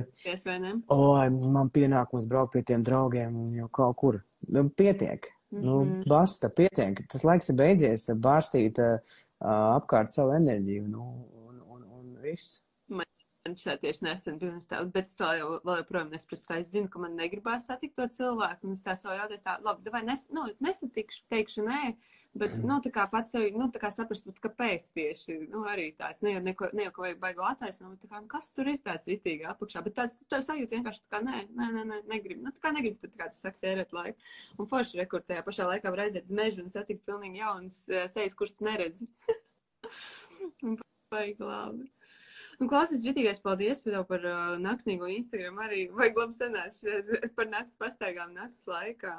oi, 0.93 1.29
man 1.31 1.71
pienākums 1.73 2.27
braukt 2.29 2.53
pie 2.53 2.61
tiem 2.61 2.83
draugiem 2.85 3.33
un 3.33 3.55
jau 3.57 3.67
kaut 3.73 3.97
kur. 3.97 4.19
Nu, 4.47 4.69
pietiek. 4.69 5.25
Nu, 5.51 5.81
Mhm. 5.83 6.03
basta, 6.07 6.49
pietiek. 6.49 7.01
Tas 7.09 7.23
laiks 7.23 7.49
ir 7.49 7.55
beidzies, 7.55 8.05
bārstīt 8.15 8.77
uh, 8.79 8.99
apkārt 9.41 10.11
savu 10.13 10.31
enerģiju. 10.37 10.87
Nu, 10.87 11.01
un, 11.01 11.41
viss. 12.21 12.61
Man 12.61 12.61
šeit 12.61 12.70
tieši 13.49 14.05
nesen 14.05 14.37
bija 14.37 14.59
tā, 14.69 14.83
bet 14.93 15.09
es 15.09 15.17
vēl, 15.17 15.39
jau, 15.39 15.49
vēl 15.65 15.81
joprojām 15.81 16.13
nesaprotu, 16.13 16.45
tā 16.45 16.59
es 16.61 16.71
zinu, 16.71 16.89
ka 16.91 17.01
man 17.01 17.17
negribās 17.17 17.65
satikt 17.65 17.95
to 17.97 18.05
cilvēku, 18.13 18.67
un 18.67 18.77
es 18.77 18.83
tā 18.85 18.95
savu 18.95 19.17
jautāju, 19.17 19.41
tā, 19.45 19.57
labi, 19.65 19.89
vai 19.93 20.03
nes, 20.05 20.27
nu, 20.29 20.45
nesatikšu, 20.61 21.23
teikšu 21.33 21.65
nē, 21.65 21.79
bet, 22.37 22.53
nu, 22.61 22.77
tā 22.85 22.91
kā 22.93 23.07
pats 23.09 23.33
sevi, 23.33 23.49
nu, 23.57 23.65
tā 23.73 23.81
kā 23.81 23.89
saprast, 23.93 24.29
kāpēc 24.43 24.91
tieši, 24.93 25.39
nu, 25.49 25.63
arī 25.71 25.87
tāds, 25.97 26.21
ne 26.21 26.35
jau, 26.35 26.43
neko, 26.45 26.69
ne 26.77 26.85
jau, 26.85 26.91
ka 26.93 27.05
vajag 27.07 27.23
baigo 27.23 27.47
attaisnot, 27.49 27.97
tā 28.03 28.11
kā, 28.11 28.21
nu, 28.21 28.29
kas 28.31 28.51
tur 28.53 28.69
ir 28.69 28.77
tāds 28.85 29.09
ritīgi 29.09 29.47
apakšā, 29.49 29.81
bet 29.87 29.97
tāds, 29.97 30.21
tā 30.29 30.43
sajūta 30.45 30.77
vienkārši 30.77 31.01
tā 31.07 31.13
kā, 31.15 31.23
nē, 31.25 31.41
nē, 31.49 31.69
nē, 31.77 31.85
nē 31.89 32.01
negribu, 32.13 32.45
nu, 32.45 32.53
tā 32.53 32.67
kā 32.67 32.73
negribu, 32.77 33.01
tad 33.01 33.17
kā 33.17 33.31
tas 33.33 33.41
saka, 33.47 33.57
tērēt 33.65 33.95
laiku, 33.97 34.29
un 34.61 34.69
forši 34.69 35.01
rekurtējā 35.01 35.41
pašā 35.47 35.65
laikā 35.71 35.95
var 35.95 36.05
aiziet 36.05 36.29
uz 36.29 36.37
mežu 36.37 36.61
un 36.61 36.69
satikt 36.69 37.09
pilnīgi 37.09 37.41
jaunas 37.41 37.81
sejas, 38.13 38.37
kurš 38.37 38.53
tu 38.59 38.69
neredzi. 38.69 39.09
Baigi 41.11 41.43
labi. 41.43 41.89
Un, 42.61 42.69
klausies, 42.69 43.01
Žitīgais, 43.01 43.39
paldies 43.41 43.79
par 43.81 44.03
par 44.09 44.25
uh, 44.29 44.41
naktsnīgo 44.61 45.07
Instagram. 45.09 45.57
Arī 45.65 45.87
vajag 45.97 46.19
labi 46.21 46.35
senās 46.37 46.83
par 47.37 47.49
nakts 47.49 47.79
pastaigām 47.81 48.35
nakts 48.37 48.69
laikā. 48.69 49.15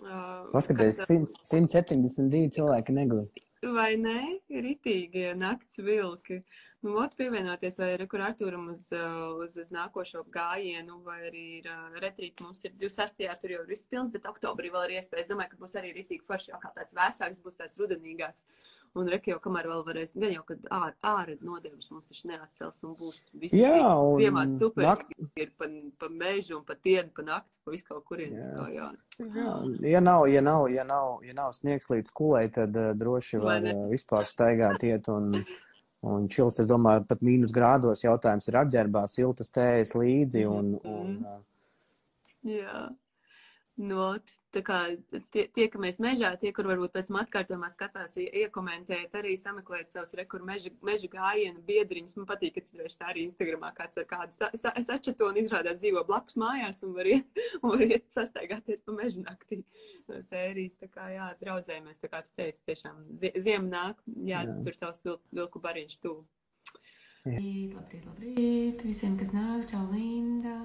Uh, 0.00 0.48
Paskaties, 0.50 0.98
kāds... 1.04 1.36
172 1.52 2.50
cilvēki 2.56 2.96
neglīt. 2.96 3.38
Vai 3.60 3.92
ne? 4.00 4.40
Ritīgie 4.48 5.34
nakts 5.36 5.78
vilki. 5.84 6.40
Nu, 6.80 6.94
ot 7.02 7.12
pievienoties 7.18 7.76
vai 7.76 7.90
ir, 7.92 8.06
kur 8.08 8.22
Artūram 8.24 8.70
uz, 8.72 8.86
uh, 8.96 9.36
uz, 9.44 9.54
uz 9.60 9.68
nākošo 9.74 10.24
gājienu, 10.32 10.96
vai 11.04 11.18
arī 11.28 11.44
ir 11.58 11.68
uh, 11.68 11.98
retrīt 12.00 12.40
mums 12.40 12.64
ir 12.64 12.72
26. 12.80 13.26
tur 13.42 13.52
jau 13.54 13.60
ir 13.60 13.68
viss 13.68 13.86
pilns, 13.92 14.10
bet 14.14 14.26
oktobrī 14.30 14.72
vēl 14.72 14.88
ir 14.88 14.96
iespējas. 14.96 15.28
Domāju, 15.28 15.52
ka 15.52 15.60
būs 15.60 15.76
arī 15.76 15.92
ritīgi 15.98 16.24
forši, 16.26 16.54
jau 16.54 16.62
kā 16.62 16.72
tāds 16.78 16.96
vēsāks, 16.96 17.42
būs 17.44 17.60
tāds 17.60 17.78
rudenīgāks. 17.78 18.48
Un 18.98 19.06
reki 19.06 19.30
jau, 19.30 19.38
kamēr 19.44 19.68
vēl 19.70 19.84
varēs, 19.86 20.16
gan 20.18 20.32
jau, 20.34 20.42
kad 20.48 20.64
ār, 20.74 20.94
ārā 21.06 21.36
nodevs 21.46 21.92
mums 21.92 22.08
taču 22.10 22.26
neatcels 22.26 22.80
un 22.82 22.96
būs 22.98 23.20
viss 23.38 23.54
Jā, 23.54 23.84
un 23.86 24.16
ziemā 24.18 24.42
super, 24.50 24.82
nakt... 24.82 25.12
ir 25.38 25.52
pa, 25.60 25.68
pa 26.00 26.08
mežu 26.10 26.56
un 26.58 26.64
pa 26.66 26.74
dienu, 26.74 27.06
pa 27.14 27.22
nakti, 27.28 27.60
pa 27.62 27.74
visu 27.74 27.86
kaut 27.86 28.02
kurien. 28.08 28.34
Jā. 28.34 28.64
Jā. 28.74 28.88
Jā, 29.20 29.52
ja 29.92 30.00
nav, 30.02 30.26
ja 30.32 30.42
nav, 30.42 30.66
ja 30.74 30.82
nav, 30.88 31.20
ja 31.22 31.36
nav 31.38 31.54
sniegs 31.54 31.86
līdz 31.92 32.10
kulē, 32.18 32.42
tad 32.56 32.74
uh, 32.74 32.90
droši 32.98 33.38
var 33.44 33.68
uh, 33.70 33.84
vispār 33.92 34.26
staigāt 34.26 34.82
iet 34.88 35.06
un, 35.12 35.38
un 36.10 36.26
čils, 36.32 36.58
es 36.58 36.66
domāju, 36.70 37.06
pat 37.12 37.22
mīnus 37.22 37.54
grādos 37.54 38.02
jautājums 38.02 38.50
ir 38.50 38.58
apģērbā, 38.64 39.04
siltas 39.12 39.54
tējas 39.54 39.94
līdzi 39.94 40.48
un, 40.50 40.74
un 40.82 41.14
uh, 41.22 41.38
Jā. 42.46 42.88
No, 43.80 44.10
tā 44.52 44.60
kā 44.66 44.78
tie, 45.32 45.46
tiekamies 45.56 46.00
mežā, 46.04 46.34
tie, 46.40 46.50
kur 46.52 46.66
varbūt 46.68 46.92
pēc 46.92 47.06
tam 47.08 47.16
atkārtojumā 47.22 47.70
skatās, 47.72 48.16
iekomentēt, 48.20 49.14
arī 49.16 49.36
sameklēt 49.40 49.94
savus 49.94 50.12
rekur 50.18 50.42
meža, 50.44 50.72
meža 50.84 51.08
gājienu 51.08 51.62
biedriņus. 51.64 52.18
Man 52.18 52.28
patīk, 52.28 52.58
ka 52.58 52.64
citreiz 52.66 52.98
tā 53.00 53.08
arī 53.12 53.24
Instagramā 53.28 53.70
kāds 53.78 54.00
ar 54.02 54.08
kādu 54.10 54.36
sa, 54.36 54.50
sa, 54.60 54.74
sačato 54.84 55.30
un 55.30 55.38
izrādāt 55.40 55.80
dzīvo 55.80 56.02
blakus 56.10 56.36
mājās 56.42 56.82
un 56.84 56.92
var 56.98 57.08
iet, 57.08 57.40
un 57.62 57.72
var 57.72 57.86
iet 57.86 58.04
sastaigāties 58.12 58.84
pa 58.84 58.98
mežu 58.98 59.24
naktī 59.24 59.62
no 60.10 60.20
sērijas. 60.28 60.76
Tā 60.82 60.90
kā, 60.92 61.08
jā, 61.14 61.30
draudzējamies, 61.40 62.02
tā 62.04 62.12
kā 62.12 62.20
tu 62.26 62.36
teici, 62.36 62.60
tiešām 62.68 63.00
zie, 63.22 63.32
ziema 63.40 63.64
nāk, 63.70 64.04
jā, 64.18 64.44
jā. 64.44 64.60
tur 64.66 64.76
savs 64.76 65.00
vil, 65.06 65.16
vilku 65.40 65.64
bariņš 65.64 65.96
tuvu. 66.04 66.26
Labrīt, 67.24 67.72
labrīt, 67.76 68.04
labrīt, 68.12 68.86
visiem, 68.88 69.16
kas 69.20 69.32
nāk, 69.36 69.66
čau 69.72 69.86
Linda. 69.88 70.58